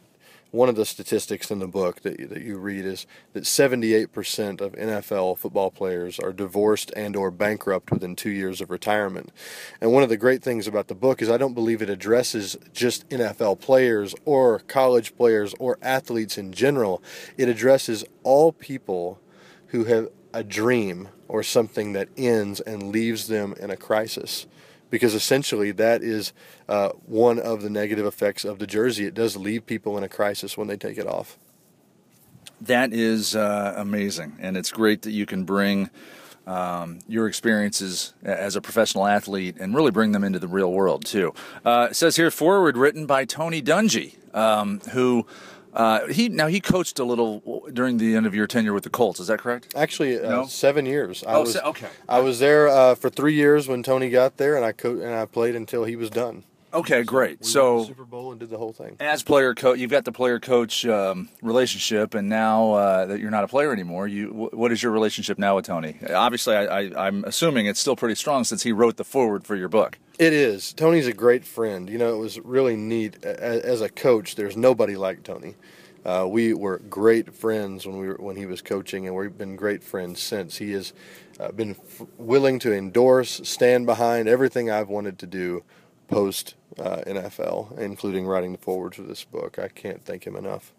one 0.52 0.68
of 0.68 0.76
the 0.76 0.86
statistics 0.86 1.50
in 1.50 1.60
the 1.60 1.68
book 1.68 2.02
that, 2.02 2.30
that 2.30 2.42
you 2.42 2.58
read 2.58 2.86
is 2.86 3.08
that 3.34 3.44
78% 3.44 4.60
of 4.60 4.74
NFL 4.74 5.38
football 5.38 5.72
players 5.72 6.20
are 6.20 6.34
divorced 6.34 6.92
and 6.96 7.16
or 7.16 7.32
bankrupt 7.32 7.90
within 7.90 8.16
two 8.16 8.30
years 8.30 8.60
of 8.60 8.70
retirement. 8.70 9.32
And 9.80 9.94
one 9.94 10.04
of 10.04 10.10
the 10.10 10.18
great 10.18 10.44
things 10.44 10.68
about 10.68 10.90
the 10.90 10.96
book 10.96 11.22
is 11.22 11.30
I 11.30 11.38
don't 11.38 11.54
believe 11.54 11.82
it 11.82 11.90
addresses 11.90 12.58
just 12.74 13.08
NFL 13.10 13.62
players 13.62 14.14
or 14.26 14.60
college 14.60 15.16
players 15.16 15.56
or 15.58 15.78
athletes 15.82 16.38
in 16.38 16.52
general. 16.52 17.02
It 17.38 17.48
addresses 17.48 18.04
all 18.24 18.52
people 18.52 19.20
who 19.68 19.86
have 19.86 20.10
a 20.34 20.44
dream 20.44 21.08
or 21.30 21.44
something 21.44 21.94
that 21.94 22.10
ends 22.18 22.60
and 22.60 22.92
leaves 22.92 23.28
them 23.28 23.56
in 23.58 23.70
a 23.70 23.78
crisis 23.78 24.48
because 24.92 25.16
essentially 25.16 25.72
that 25.72 26.04
is 26.04 26.34
uh, 26.70 26.90
one 27.08 27.40
of 27.40 27.64
the 27.64 27.70
negative 27.72 28.06
effects 28.06 28.46
of 28.46 28.60
the 28.60 28.68
jersey. 28.68 29.06
It 29.06 29.16
does 29.16 29.36
leave 29.36 29.66
people 29.66 29.98
in 29.98 30.04
a 30.04 30.10
crisis 30.10 30.56
when 30.56 30.68
they 30.68 30.78
take 30.78 31.00
it 31.00 31.08
off. 31.08 31.40
That 32.60 32.94
is 32.94 33.36
uh, 33.36 33.74
amazing, 33.76 34.38
and 34.40 34.56
it's 34.56 34.72
great 34.72 35.02
that 35.02 35.12
you 35.12 35.26
can 35.26 35.46
bring 35.46 35.90
um, 36.46 37.00
your 37.08 37.28
experiences 37.28 38.14
as 38.24 38.56
a 38.56 38.62
professional 38.62 39.08
athlete 39.08 39.58
and 39.60 39.74
really 39.74 39.92
bring 39.92 40.12
them 40.12 40.24
into 40.24 40.38
the 40.38 40.48
real 40.48 40.72
world 40.72 41.06
too. 41.06 41.34
Uh, 41.66 41.88
it 41.90 41.96
says 41.96 42.18
here, 42.18 42.30
forward 42.30 42.78
written 42.78 43.08
by 43.08 43.26
Tony 43.26 43.62
Dungy, 43.64 44.14
um, 44.36 44.80
who 44.92 45.26
uh, 45.74 46.08
he 46.08 46.30
now 46.30 46.48
he 46.48 46.60
coached 46.60 47.00
a 47.00 47.04
little 47.04 47.64
during 47.72 47.98
the 47.98 48.16
end 48.16 48.26
of 48.26 48.36
your 48.36 48.48
tenure 48.48 48.74
with 48.74 48.84
the 48.84 48.90
Colts. 48.90 49.20
Is 49.20 49.28
that 49.28 49.40
correct? 49.40 49.74
Actually, 49.76 50.20
uh, 50.20 50.30
no? 50.30 50.46
seven 50.46 50.86
years. 50.86 51.24
I 51.26 51.36
oh, 51.36 51.42
was, 51.42 51.56
okay. 51.56 51.88
I 52.08 52.20
was 52.20 52.40
there 52.40 52.68
uh, 52.68 52.96
for 52.96 53.10
three 53.10 53.34
years 53.34 53.68
when 53.68 53.84
Tony 53.84 54.10
got 54.10 54.38
there, 54.38 54.56
and 54.56 54.66
I 54.66 54.72
co- 54.72 55.00
and 55.00 55.14
I 55.14 55.26
played 55.26 55.56
until 55.56 55.86
he 55.86 55.96
was 55.96 56.10
done. 56.10 56.44
Okay, 56.74 57.04
great. 57.04 57.44
So, 57.44 57.82
so 57.82 57.88
Super 57.88 58.06
Bowl 58.06 58.32
and 58.32 58.40
did 58.40 58.50
the 58.50 58.58
whole 58.58 58.72
thing. 58.72 58.96
As 59.00 59.24
player 59.24 59.54
coach, 59.54 59.78
you've 59.78 59.92
got 59.92 60.06
the 60.06 60.12
player 60.12 60.40
coach 60.40 60.86
um, 60.86 61.30
relationship, 61.42 62.14
and 62.14 62.30
now 62.30 62.72
uh, 62.72 63.06
that 63.08 63.20
you're 63.20 63.32
not 63.32 63.44
a 63.44 63.48
player 63.48 63.74
anymore, 63.74 64.08
you 64.08 64.28
w- 64.28 64.50
what 64.54 64.72
is 64.72 64.82
your 64.82 64.92
relationship 64.94 65.38
now 65.38 65.58
with 65.58 65.66
Tony? 65.66 65.98
Obviously, 66.10 66.56
I, 66.56 66.66
I, 66.66 67.08
I'm 67.08 67.26
assuming 67.26 67.66
it's 67.66 67.80
still 67.80 67.98
pretty 67.98 68.16
strong 68.16 68.46
since 68.46 68.64
he 68.64 68.72
wrote 68.72 68.96
the 68.96 69.04
forward 69.04 69.46
for 69.46 69.56
your 69.56 69.68
book. 69.68 70.00
It 70.22 70.34
is. 70.34 70.74
Tony's 70.74 71.08
a 71.08 71.14
great 71.14 71.44
friend. 71.44 71.90
You 71.90 71.98
know, 71.98 72.14
it 72.14 72.20
was 72.20 72.40
really 72.42 72.76
neat. 72.76 73.26
As 73.26 73.82
a 73.82 73.90
coach, 73.90 74.36
there's 74.36 74.56
nobody 74.56 74.96
like 74.96 75.24
Tony. 75.24 75.56
Uh, 76.06 76.28
we 76.30 76.54
were 76.54 76.78
great 76.78 77.34
friends 77.34 77.88
when 77.88 77.98
we 77.98 78.08
were, 78.08 78.18
when 78.20 78.36
he 78.36 78.46
was 78.46 78.62
coaching, 78.62 79.08
and 79.08 79.16
we've 79.16 79.36
been 79.36 79.56
great 79.56 79.84
friends 79.84 80.22
since. 80.22 80.58
He 80.58 80.74
has 80.74 80.94
uh, 81.40 81.52
been 81.52 81.72
f- 81.72 82.04
willing 82.20 82.60
to 82.60 82.72
endorse, 82.72 83.42
stand 83.46 83.88
behind 83.88 84.30
everything 84.30 84.70
I've 84.70 84.90
wanted 84.90 85.18
to 85.22 85.26
do 85.26 85.64
post 86.08 86.54
uh, 86.78 86.98
NFL, 87.08 87.80
including 87.80 88.28
writing 88.28 88.52
the 88.52 88.60
forward 88.60 88.94
for 88.94 89.02
this 89.02 89.24
book. 89.24 89.58
I 89.58 89.70
can't 89.70 90.06
thank 90.06 90.28
him 90.28 90.36
enough. 90.36 90.72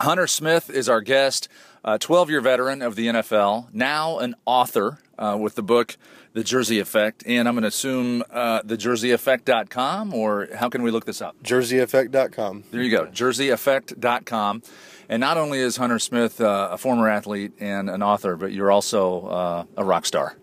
Hunter 0.00 0.26
Smith 0.26 0.70
is 0.70 0.88
our 0.88 1.00
guest, 1.00 1.48
a 1.84 1.98
12 1.98 2.30
year 2.30 2.40
veteran 2.40 2.82
of 2.82 2.96
the 2.96 3.06
NFL, 3.06 3.72
now 3.72 4.18
an 4.18 4.34
author 4.44 4.98
uh, 5.18 5.36
with 5.40 5.54
the 5.54 5.62
book 5.62 5.96
The 6.32 6.44
Jersey 6.44 6.78
Effect. 6.78 7.22
And 7.26 7.48
I'm 7.48 7.54
going 7.54 7.62
to 7.62 7.68
assume 7.68 8.22
uh, 8.30 8.62
thejerseyeffect.com, 8.62 10.14
or 10.14 10.48
how 10.54 10.68
can 10.68 10.82
we 10.82 10.90
look 10.90 11.04
this 11.06 11.22
up? 11.22 11.36
Jerseyeffect.com. 11.42 12.64
There 12.70 12.82
you 12.82 12.90
go, 12.90 13.06
jerseyeffect.com. 13.06 14.62
And 15.08 15.20
not 15.20 15.36
only 15.36 15.60
is 15.60 15.76
Hunter 15.76 15.98
Smith 15.98 16.40
uh, 16.40 16.70
a 16.72 16.78
former 16.78 17.08
athlete 17.08 17.52
and 17.60 17.88
an 17.88 18.02
author, 18.02 18.36
but 18.36 18.52
you're 18.52 18.72
also 18.72 19.26
uh, 19.26 19.64
a 19.76 19.84
rock 19.84 20.04
star. 20.04 20.36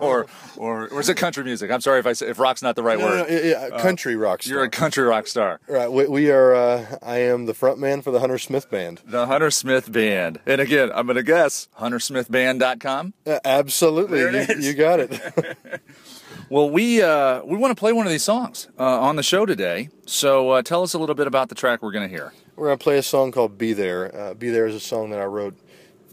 Or, 0.00 0.26
or 0.56 0.88
or 0.88 1.00
is 1.00 1.08
it 1.08 1.16
country 1.16 1.44
music? 1.44 1.70
I'm 1.70 1.80
sorry 1.80 2.00
if 2.00 2.06
I 2.06 2.12
say, 2.12 2.28
if 2.28 2.38
rock's 2.38 2.62
not 2.62 2.76
the 2.76 2.82
right 2.82 2.98
no, 2.98 3.06
word. 3.06 3.30
No, 3.30 3.36
yeah, 3.36 3.68
uh, 3.72 3.80
country 3.80 4.16
rock 4.16 4.42
star. 4.42 4.54
You're 4.54 4.64
a 4.64 4.70
country 4.70 5.04
rock 5.04 5.26
star. 5.26 5.60
Right. 5.68 5.90
We, 5.90 6.06
we 6.06 6.30
are. 6.30 6.54
Uh, 6.54 6.96
I 7.02 7.18
am 7.18 7.46
the 7.46 7.54
front 7.54 7.78
man 7.78 8.02
for 8.02 8.10
the 8.10 8.20
Hunter 8.20 8.38
Smith 8.38 8.70
Band. 8.70 9.00
The 9.04 9.26
Hunter 9.26 9.50
Smith 9.50 9.90
Band. 9.90 10.40
And 10.46 10.60
again, 10.60 10.90
I'm 10.94 11.06
going 11.06 11.16
to 11.16 11.22
guess 11.22 11.68
huntersmithband.com. 11.78 13.14
Uh, 13.26 13.38
absolutely. 13.44 14.18
There 14.20 14.28
it 14.34 14.48
you, 14.48 14.54
is. 14.54 14.66
you 14.66 14.74
got 14.74 15.00
it. 15.00 15.80
well, 16.50 16.70
we 16.70 17.02
uh, 17.02 17.42
we 17.44 17.56
want 17.56 17.76
to 17.76 17.80
play 17.80 17.92
one 17.92 18.06
of 18.06 18.12
these 18.12 18.24
songs 18.24 18.68
uh, 18.78 19.00
on 19.00 19.16
the 19.16 19.22
show 19.22 19.46
today. 19.46 19.88
So 20.06 20.50
uh, 20.50 20.62
tell 20.62 20.82
us 20.82 20.94
a 20.94 20.98
little 20.98 21.14
bit 21.14 21.26
about 21.26 21.48
the 21.48 21.54
track 21.54 21.82
we're 21.82 21.92
going 21.92 22.08
to 22.08 22.14
hear. 22.14 22.32
We're 22.56 22.66
going 22.66 22.78
to 22.78 22.82
play 22.82 22.98
a 22.98 23.02
song 23.02 23.32
called 23.32 23.58
"Be 23.58 23.72
There." 23.72 24.14
Uh, 24.14 24.34
"Be 24.34 24.50
There" 24.50 24.66
is 24.66 24.74
a 24.74 24.80
song 24.80 25.10
that 25.10 25.20
I 25.20 25.24
wrote 25.24 25.56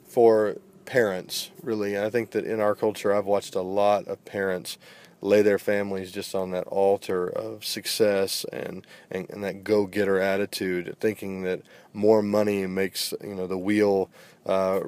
for 0.08 0.58
parents, 0.86 1.52
really. 1.62 1.95
And 1.95 2.06
I 2.06 2.10
think 2.10 2.32
that 2.32 2.45
in 2.45 2.60
our 2.60 2.76
culture, 2.76 3.13
I've 3.13 3.26
watched 3.26 3.56
a 3.56 3.62
lot 3.62 4.08
of 4.08 4.24
parents 4.26 4.78
lay 5.21 5.41
their 5.41 5.58
families 5.58 6.12
just 6.12 6.36
on 6.36 6.52
that 6.52 6.67
altar 6.67 7.28
of 7.28 7.65
success 7.65 8.45
and, 8.54 8.86
and, 9.10 9.30
and 9.30 9.43
that 9.43 9.63
go-getter 9.63 10.19
attitude, 10.19 10.95
thinking 11.00 11.41
that 11.43 11.62
more 11.93 12.21
money 12.21 12.67
makes 12.67 13.13
you 13.24 13.34
know 13.34 13.48
the 13.48 13.58
wheel 13.58 14.10
uh, 14.45 14.82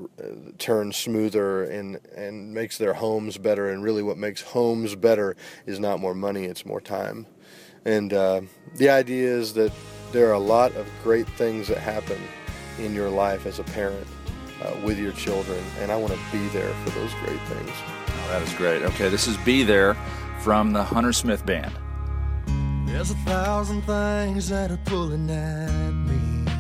turn 0.60 0.92
smoother 0.92 1.64
and 1.64 2.00
and 2.16 2.54
makes 2.54 2.78
their 2.78 2.94
homes 2.94 3.38
better. 3.38 3.70
And 3.70 3.84
really, 3.84 4.04
what 4.04 4.18
makes 4.18 4.42
homes 4.42 4.96
better 4.96 5.36
is 5.66 5.80
not 5.80 6.00
more 6.00 6.14
money; 6.14 6.46
it's 6.46 6.66
more 6.66 6.82
time. 6.82 7.26
And 7.86 8.14
uh, 8.14 8.42
the 8.76 8.90
idea 8.90 9.30
is 9.30 9.54
that 9.54 9.72
there 10.12 10.30
are 10.30 10.34
a 10.34 10.40
lot 10.40 10.74
of 10.76 10.88
great 11.04 11.28
things 11.30 11.68
that 11.70 11.78
happen 11.78 12.22
in 12.80 12.94
your 12.94 13.10
life 13.10 13.46
as 13.46 13.60
a 13.60 13.64
parent 13.64 14.08
uh, 14.62 14.76
with 14.84 15.00
your 15.00 15.12
children, 15.13 15.63
and 15.80 15.91
I 15.91 15.96
want 15.96 16.13
to 16.13 16.20
be 16.32 16.48
there 16.50 16.74
for 16.84 16.89
those 16.91 17.13
great 17.26 17.39
things. 17.41 17.72
Oh, 18.08 18.28
that 18.30 18.41
is 18.41 18.54
great. 18.54 18.82
Okay, 18.84 19.10
this 19.10 19.28
is 19.28 19.38
Be 19.38 19.63
There 19.63 19.96
from 20.39 20.74
the 20.74 20.84
Hunter 20.84 21.13
Smith 21.13 21.46
Band. 21.46 21.74
There's 22.86 23.12
a 23.12 23.15
thousand 23.26 23.82
things 23.84 24.50
that 24.50 24.72
are 24.72 24.80
pulling 24.86 25.30
at 25.30 25.91
me. 25.91 26.52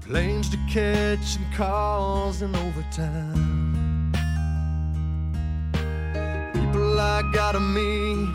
Planes 0.00 0.48
to 0.50 0.58
catch 0.68 1.36
and 1.36 1.54
calls 1.54 2.42
in 2.42 2.54
overtime. 2.54 4.12
People 6.52 7.00
I 7.00 7.22
gotta 7.32 7.60
meet, 7.60 8.28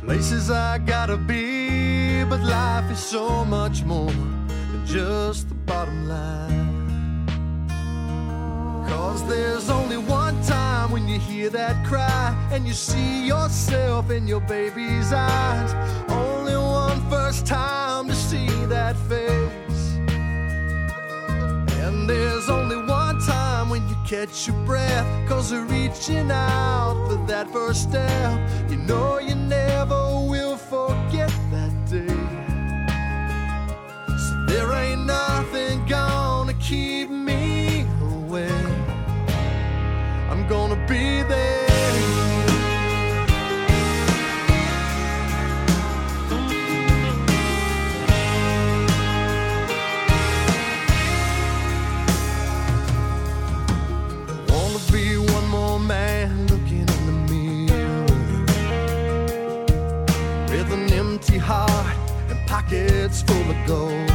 places 0.00 0.50
I 0.50 0.78
gotta 0.78 1.16
be. 1.16 2.24
But 2.24 2.40
life 2.40 2.90
is 2.90 2.98
so 2.98 3.44
much 3.44 3.84
more 3.84 4.10
than 4.10 4.37
just 4.88 5.50
the 5.50 5.54
bottom 5.54 6.08
line. 6.08 7.26
Cause 8.88 9.26
there's 9.28 9.68
only 9.68 9.98
one 9.98 10.42
time 10.44 10.90
when 10.90 11.06
you 11.06 11.18
hear 11.18 11.50
that 11.50 11.84
cry 11.86 12.34
and 12.50 12.66
you 12.66 12.72
see 12.72 13.26
yourself 13.26 14.10
in 14.10 14.26
your 14.26 14.40
baby's 14.40 15.12
eyes. 15.12 15.74
Only 16.08 16.56
one 16.56 17.00
first 17.10 17.46
time 17.46 18.08
to 18.08 18.14
see 18.14 18.48
that 18.66 18.96
face. 18.96 19.96
And 21.82 22.08
there's 22.08 22.48
only 22.48 22.78
one 22.78 23.20
time 23.20 23.68
when 23.68 23.86
you 23.90 23.96
catch 24.06 24.46
your 24.46 24.56
breath. 24.64 25.28
Cause 25.28 25.52
you're 25.52 25.66
reaching 25.66 26.30
out 26.30 26.94
for 27.08 27.16
that 27.26 27.50
first 27.52 27.90
step. 27.90 28.40
You 28.70 28.78
know 28.78 29.18
you 29.18 29.34
never 29.34 30.07
pockets 63.68 64.07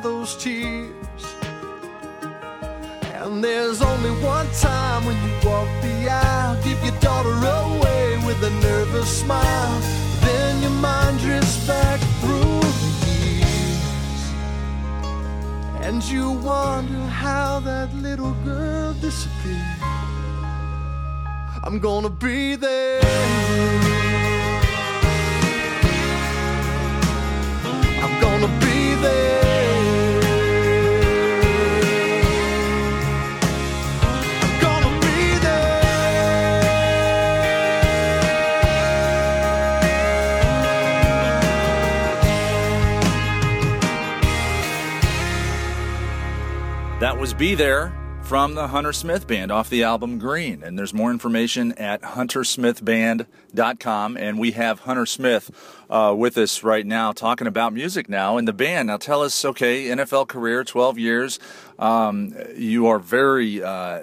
those 0.00 0.36
tears. 0.36 1.22
And 3.14 3.42
there's 3.42 3.82
only 3.82 4.10
one 4.22 4.48
time 4.60 5.04
when 5.04 5.16
you 5.24 5.48
walk 5.48 5.68
the 5.80 6.08
aisle, 6.10 6.56
give 6.64 6.82
your 6.84 6.98
daughter 7.00 7.30
away 7.30 8.18
with 8.26 8.42
a 8.42 8.50
nervous 8.60 9.08
smile. 9.20 9.80
Then 10.20 10.62
your 10.62 10.70
mind 10.70 11.18
drifts 11.20 11.66
back 11.66 12.00
through 12.20 12.60
the 12.82 12.90
years. 13.16 14.22
And 15.86 16.02
you 16.04 16.32
wonder 16.32 17.06
how 17.06 17.60
that 17.60 17.94
little 17.94 18.34
girl 18.44 18.94
disappeared. 18.94 19.82
I'm 21.64 21.78
gonna 21.78 22.10
be 22.10 22.56
there. 22.56 23.91
Was 47.22 47.34
Be 47.34 47.54
There 47.54 47.92
from 48.24 48.54
the 48.56 48.66
Hunter 48.66 48.92
Smith 48.92 49.28
Band 49.28 49.52
off 49.52 49.70
the 49.70 49.84
album 49.84 50.18
Green. 50.18 50.64
And 50.64 50.76
there's 50.76 50.92
more 50.92 51.12
information 51.12 51.70
at 51.74 52.02
huntersmithband.com. 52.02 54.16
And 54.16 54.40
we 54.40 54.50
have 54.50 54.80
Hunter 54.80 55.06
Smith 55.06 55.48
uh, 55.88 56.12
with 56.18 56.36
us 56.36 56.64
right 56.64 56.84
now 56.84 57.12
talking 57.12 57.46
about 57.46 57.72
music 57.72 58.08
now 58.08 58.38
and 58.38 58.48
the 58.48 58.52
band. 58.52 58.88
Now 58.88 58.96
tell 58.96 59.22
us, 59.22 59.44
okay, 59.44 59.84
NFL 59.84 60.26
career, 60.26 60.64
12 60.64 60.98
years. 60.98 61.38
Um, 61.78 62.34
you 62.56 62.88
are 62.88 62.98
very. 62.98 63.62
Uh, 63.62 64.00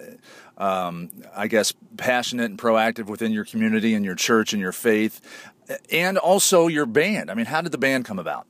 um, 0.58 1.10
I 1.36 1.48
guess 1.48 1.74
passionate 1.98 2.52
and 2.52 2.58
proactive 2.58 3.08
within 3.08 3.34
your 3.34 3.44
community 3.44 3.96
and 3.96 4.06
your 4.06 4.16
church 4.16 4.54
and 4.54 4.62
your 4.62 4.72
faith, 4.72 5.20
and 5.92 6.18
also 6.18 6.68
your 6.68 6.86
band. 6.86 7.30
I 7.32 7.34
mean, 7.34 7.48
how 7.48 7.60
did 7.62 7.74
the 7.74 7.78
band 7.78 8.06
come 8.06 8.20
about? 8.20 8.48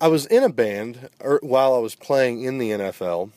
I 0.00 0.08
was 0.08 0.26
in 0.26 0.44
a 0.44 0.48
band 0.48 1.10
er, 1.22 1.38
while 1.42 1.74
I 1.74 1.78
was 1.78 1.94
playing 1.94 2.42
in 2.42 2.58
the 2.58 2.70
NFL, 2.70 3.30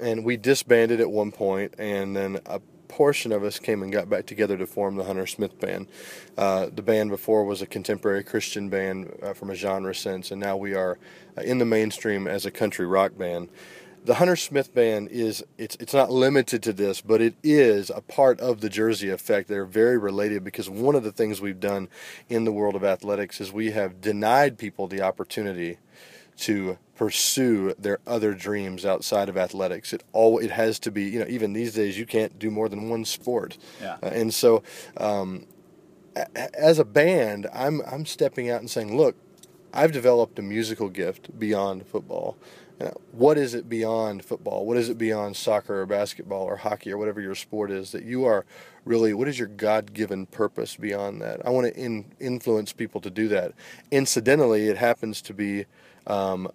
and 0.00 0.24
we 0.24 0.36
disbanded 0.36 1.00
at 1.00 1.10
one 1.10 1.32
point, 1.32 1.74
and 1.78 2.16
then 2.16 2.38
a 2.46 2.60
portion 2.88 3.32
of 3.32 3.44
us 3.44 3.58
came 3.58 3.82
and 3.82 3.92
got 3.92 4.08
back 4.08 4.26
together 4.26 4.56
to 4.56 4.66
form 4.66 4.96
the 4.96 5.04
Hunter 5.04 5.26
Smith 5.26 5.58
Band. 5.60 5.86
Uh, 6.36 6.68
the 6.74 6.82
band 6.82 7.10
before 7.10 7.44
was 7.44 7.62
a 7.62 7.66
contemporary 7.66 8.24
Christian 8.24 8.68
band 8.68 9.12
uh, 9.22 9.32
from 9.32 9.50
a 9.50 9.54
genre 9.54 9.94
sense, 9.94 10.30
and 10.30 10.40
now 10.40 10.56
we 10.56 10.74
are 10.74 10.98
uh, 11.36 11.42
in 11.42 11.58
the 11.58 11.64
mainstream 11.64 12.26
as 12.26 12.46
a 12.46 12.50
country 12.50 12.86
rock 12.86 13.16
band. 13.16 13.48
The 14.04 14.14
Hunter 14.14 14.36
Smith 14.36 14.72
Band 14.72 15.08
is 15.08 15.44
it's 15.58 15.76
it's 15.80 15.92
not 15.92 16.12
limited 16.12 16.62
to 16.62 16.72
this, 16.72 17.00
but 17.00 17.20
it 17.20 17.34
is 17.42 17.90
a 17.90 18.00
part 18.00 18.38
of 18.38 18.60
the 18.60 18.68
Jersey 18.68 19.10
effect. 19.10 19.48
They're 19.48 19.64
very 19.64 19.98
related 19.98 20.44
because 20.44 20.70
one 20.70 20.94
of 20.94 21.02
the 21.02 21.10
things 21.10 21.40
we've 21.40 21.58
done 21.58 21.88
in 22.28 22.44
the 22.44 22.52
world 22.52 22.76
of 22.76 22.84
athletics 22.84 23.40
is 23.40 23.52
we 23.52 23.72
have 23.72 24.00
denied 24.00 24.58
people 24.58 24.86
the 24.86 25.02
opportunity 25.02 25.78
to 26.38 26.78
pursue 26.94 27.74
their 27.78 27.98
other 28.06 28.32
dreams 28.32 28.86
outside 28.86 29.28
of 29.28 29.36
athletics. 29.36 29.92
It 29.92 30.02
all 30.12 30.38
it 30.38 30.50
has 30.50 30.78
to 30.80 30.90
be, 30.90 31.04
you 31.04 31.18
know, 31.18 31.26
even 31.28 31.52
these 31.52 31.74
days 31.74 31.98
you 31.98 32.06
can't 32.06 32.38
do 32.38 32.50
more 32.50 32.68
than 32.68 32.88
one 32.88 33.04
sport. 33.04 33.58
Yeah. 33.80 33.96
Uh, 34.02 34.06
and 34.06 34.32
so 34.32 34.62
um, 34.96 35.46
a- 36.14 36.58
as 36.58 36.78
a 36.78 36.84
band, 36.84 37.46
I'm 37.52 37.82
I'm 37.90 38.06
stepping 38.06 38.50
out 38.50 38.60
and 38.60 38.70
saying, 38.70 38.96
look, 38.96 39.16
I've 39.72 39.92
developed 39.92 40.38
a 40.38 40.42
musical 40.42 40.88
gift 40.88 41.38
beyond 41.38 41.86
football. 41.86 42.36
Uh, 42.78 42.90
what 43.12 43.38
is 43.38 43.54
it 43.54 43.70
beyond 43.70 44.22
football? 44.22 44.66
What 44.66 44.76
is 44.76 44.90
it 44.90 44.98
beyond 44.98 45.34
soccer 45.36 45.80
or 45.80 45.86
basketball 45.86 46.44
or 46.44 46.56
hockey 46.56 46.92
or 46.92 46.98
whatever 46.98 47.22
your 47.22 47.34
sport 47.34 47.70
is 47.70 47.92
that 47.92 48.04
you 48.04 48.26
are 48.26 48.44
really? 48.84 49.14
What 49.14 49.28
is 49.28 49.38
your 49.38 49.48
God-given 49.48 50.26
purpose 50.26 50.76
beyond 50.76 51.22
that? 51.22 51.44
I 51.46 51.50
want 51.50 51.66
to 51.66 51.80
in, 51.80 52.12
influence 52.20 52.74
people 52.74 53.00
to 53.00 53.08
do 53.10 53.28
that. 53.28 53.52
Incidentally, 53.90 54.68
it 54.68 54.76
happens 54.76 55.22
to 55.22 55.32
be 55.32 55.64
um, 56.06 56.48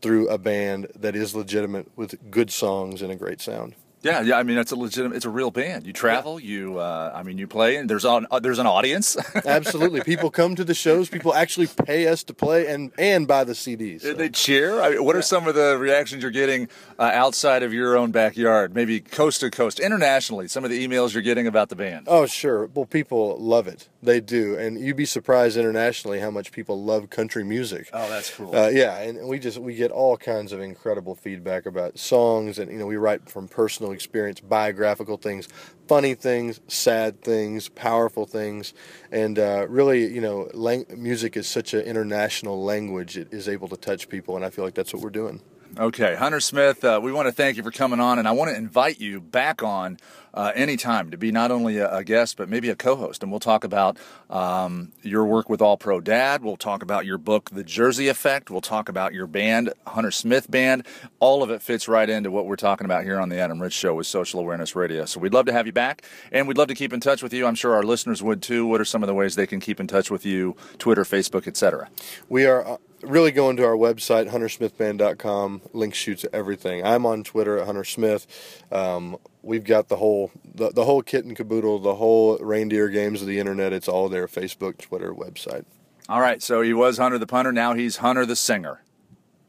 through 0.00 0.28
a 0.28 0.38
band 0.38 0.88
that 0.96 1.16
is 1.16 1.34
legitimate 1.34 1.90
with 1.96 2.30
good 2.30 2.50
songs 2.50 3.02
and 3.02 3.10
a 3.10 3.16
great 3.16 3.40
sound. 3.40 3.74
Yeah, 4.02 4.20
yeah. 4.22 4.38
I 4.38 4.42
mean, 4.42 4.58
it's 4.58 4.72
a 4.72 4.76
legitimate. 4.76 5.16
It's 5.16 5.24
a 5.24 5.30
real 5.30 5.50
band. 5.50 5.86
You 5.86 5.92
travel. 5.92 6.38
You, 6.38 6.78
uh, 6.78 7.12
I 7.14 7.22
mean, 7.22 7.38
you 7.38 7.46
play, 7.46 7.76
and 7.76 7.90
there's 7.90 8.04
on 8.04 8.26
uh, 8.30 8.38
there's 8.38 8.58
an 8.58 8.66
audience. 8.66 9.16
Absolutely, 9.44 10.02
people 10.02 10.30
come 10.30 10.54
to 10.56 10.64
the 10.64 10.74
shows. 10.74 11.08
People 11.08 11.34
actually 11.34 11.66
pay 11.66 12.06
us 12.06 12.22
to 12.24 12.34
play 12.34 12.66
and 12.66 12.92
and 12.98 13.26
buy 13.26 13.44
the 13.44 13.54
CDs. 13.54 14.02
so. 14.02 14.12
they 14.14 14.28
cheer. 14.28 14.80
I 14.80 14.90
mean, 14.90 15.04
what 15.04 15.16
are 15.16 15.22
some 15.22 15.48
of 15.48 15.54
the 15.54 15.76
reactions 15.78 16.22
you're 16.22 16.30
getting 16.30 16.68
uh, 16.98 17.10
outside 17.14 17.62
of 17.62 17.72
your 17.72 17.96
own 17.96 18.10
backyard? 18.10 18.74
Maybe 18.74 19.00
coast 19.00 19.40
to 19.40 19.50
coast, 19.50 19.80
internationally. 19.80 20.48
Some 20.48 20.64
of 20.64 20.70
the 20.70 20.86
emails 20.86 21.12
you're 21.12 21.22
getting 21.22 21.46
about 21.46 21.68
the 21.68 21.76
band. 21.76 22.06
Oh, 22.08 22.26
sure. 22.26 22.66
Well, 22.66 22.86
people 22.86 23.36
love 23.38 23.66
it. 23.66 23.88
They 24.02 24.20
do, 24.20 24.56
and 24.56 24.78
you'd 24.78 24.96
be 24.96 25.06
surprised 25.06 25.56
internationally 25.56 26.20
how 26.20 26.30
much 26.30 26.52
people 26.52 26.82
love 26.82 27.10
country 27.10 27.42
music. 27.42 27.90
Oh, 27.92 28.08
that's 28.08 28.30
cool. 28.30 28.54
Uh, 28.54 28.68
yeah, 28.68 28.98
and 29.00 29.28
we 29.28 29.40
just 29.40 29.58
we 29.58 29.74
get 29.74 29.90
all 29.90 30.16
kinds 30.16 30.52
of 30.52 30.60
incredible 30.60 31.16
feedback 31.16 31.66
about 31.66 31.98
songs, 31.98 32.60
and 32.60 32.70
you 32.70 32.78
know 32.78 32.86
we 32.86 32.96
write 32.96 33.28
from 33.28 33.48
personal 33.48 33.87
experience, 33.92 34.40
biographical 34.40 35.16
things, 35.16 35.48
funny 35.86 36.14
things, 36.14 36.60
sad 36.68 37.22
things, 37.22 37.68
powerful 37.68 38.26
things, 38.26 38.74
and 39.10 39.38
uh, 39.38 39.66
really, 39.68 40.12
you 40.12 40.20
know, 40.20 40.48
lang- 40.54 40.86
music 40.96 41.36
is 41.36 41.46
such 41.48 41.74
an 41.74 41.80
international 41.80 42.62
language; 42.62 43.16
it 43.16 43.28
is 43.32 43.48
able 43.48 43.68
to 43.68 43.76
touch 43.76 44.08
people, 44.08 44.36
and 44.36 44.44
I 44.44 44.50
feel 44.50 44.64
like 44.64 44.74
that's 44.74 44.92
what 44.92 45.02
we're 45.02 45.10
doing. 45.10 45.40
Okay, 45.76 46.16
Hunter 46.16 46.40
Smith, 46.40 46.82
uh, 46.82 46.98
we 47.00 47.12
want 47.12 47.26
to 47.26 47.32
thank 47.32 47.56
you 47.56 47.62
for 47.62 47.70
coming 47.70 48.00
on, 48.00 48.18
and 48.18 48.26
I 48.26 48.32
want 48.32 48.50
to 48.50 48.56
invite 48.56 48.98
you 49.00 49.20
back 49.20 49.62
on 49.62 49.98
uh, 50.34 50.50
anytime 50.54 51.10
to 51.10 51.16
be 51.16 51.30
not 51.30 51.50
only 51.50 51.78
a, 51.78 51.96
a 51.96 52.04
guest 52.04 52.36
but 52.36 52.48
maybe 52.48 52.68
a 52.68 52.74
co-host, 52.74 53.22
and 53.22 53.30
we'll 53.30 53.38
talk 53.38 53.64
about 53.64 53.96
um, 54.30 54.92
your 55.02 55.24
work 55.24 55.48
with 55.48 55.62
All 55.62 55.76
Pro 55.76 56.00
Dad. 56.00 56.42
We'll 56.42 56.56
talk 56.56 56.82
about 56.82 57.06
your 57.06 57.18
book, 57.18 57.50
The 57.50 57.62
Jersey 57.62 58.08
Effect. 58.08 58.50
We'll 58.50 58.60
talk 58.60 58.88
about 58.88 59.12
your 59.12 59.26
band, 59.26 59.72
Hunter 59.86 60.10
Smith 60.10 60.50
Band. 60.50 60.84
All 61.20 61.42
of 61.44 61.50
it 61.50 61.62
fits 61.62 61.86
right 61.86 62.08
into 62.08 62.30
what 62.30 62.46
we're 62.46 62.56
talking 62.56 62.84
about 62.84 63.04
here 63.04 63.20
on 63.20 63.28
the 63.28 63.38
Adam 63.38 63.60
Ritz 63.62 63.76
Show 63.76 63.94
with 63.94 64.06
Social 64.06 64.40
Awareness 64.40 64.74
Radio. 64.74 65.04
So 65.04 65.20
we'd 65.20 65.34
love 65.34 65.46
to 65.46 65.52
have 65.52 65.66
you 65.66 65.72
back, 65.72 66.02
and 66.32 66.48
we'd 66.48 66.58
love 66.58 66.68
to 66.68 66.74
keep 66.74 66.92
in 66.92 67.00
touch 67.00 67.22
with 67.22 67.32
you. 67.32 67.46
I'm 67.46 67.54
sure 67.54 67.74
our 67.74 67.84
listeners 67.84 68.20
would 68.22 68.42
too. 68.42 68.66
What 68.66 68.80
are 68.80 68.86
some 68.86 69.02
of 69.02 69.06
the 69.06 69.14
ways 69.14 69.36
they 69.36 69.46
can 69.46 69.60
keep 69.60 69.78
in 69.78 69.86
touch 69.86 70.10
with 70.10 70.26
you? 70.26 70.56
Twitter, 70.78 71.04
Facebook, 71.04 71.46
etc. 71.46 71.88
We 72.28 72.46
are 72.46 72.66
uh, 72.66 72.76
really 73.02 73.32
going 73.32 73.56
to 73.56 73.64
our 73.64 73.76
website, 73.76 74.30
huntersmithband.com. 74.30 75.62
Links 75.72 75.98
shoots 75.98 76.24
everything. 76.32 76.84
I'm 76.84 77.06
on 77.06 77.24
Twitter 77.24 77.58
at 77.58 77.66
Hunter 77.66 77.84
Smith. 77.84 78.64
Um, 78.70 79.16
we've 79.42 79.64
got 79.64 79.88
the 79.88 79.96
whole 79.96 80.30
the, 80.54 80.70
the 80.70 80.84
whole 80.84 81.02
kit 81.02 81.24
and 81.24 81.36
caboodle, 81.36 81.78
the 81.78 81.96
whole 81.96 82.38
reindeer 82.38 82.88
games 82.88 83.20
of 83.22 83.28
the 83.28 83.38
internet. 83.38 83.72
It's 83.72 83.88
all 83.88 84.08
there: 84.08 84.26
Facebook, 84.26 84.78
Twitter, 84.78 85.12
website. 85.12 85.64
All 86.08 86.20
right, 86.20 86.42
so 86.42 86.62
he 86.62 86.72
was 86.72 86.98
Hunter 86.98 87.18
the 87.18 87.26
punter. 87.26 87.52
Now 87.52 87.74
he's 87.74 87.98
Hunter 87.98 88.24
the 88.24 88.36
singer. 88.36 88.82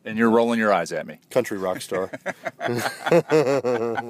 And 0.06 0.18
you're 0.18 0.30
rolling 0.30 0.60
your 0.60 0.74
eyes 0.74 0.92
at 0.92 1.06
me. 1.06 1.20
Country 1.30 1.58
rock 1.58 1.82
star. 1.82 2.10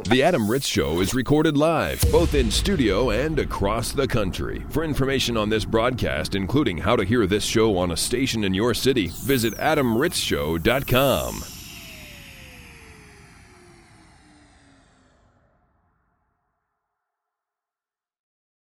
The 0.09 0.21
Adam 0.23 0.49
Ritz 0.49 0.67
Show 0.67 0.99
is 1.01 1.13
recorded 1.13 1.57
live, 1.57 2.01
both 2.11 2.33
in 2.33 2.51
studio 2.51 3.11
and 3.11 3.37
across 3.39 3.91
the 3.91 4.07
country. 4.07 4.63
For 4.69 4.83
information 4.83 5.37
on 5.37 5.49
this 5.49 5.65
broadcast, 5.65 6.35
including 6.35 6.79
how 6.79 6.95
to 6.95 7.03
hear 7.03 7.27
this 7.27 7.43
show 7.43 7.77
on 7.77 7.91
a 7.91 7.97
station 7.97 8.43
in 8.43 8.53
your 8.53 8.73
city, 8.73 9.07
visit 9.07 9.53
adamritzshow.com. 9.55 11.58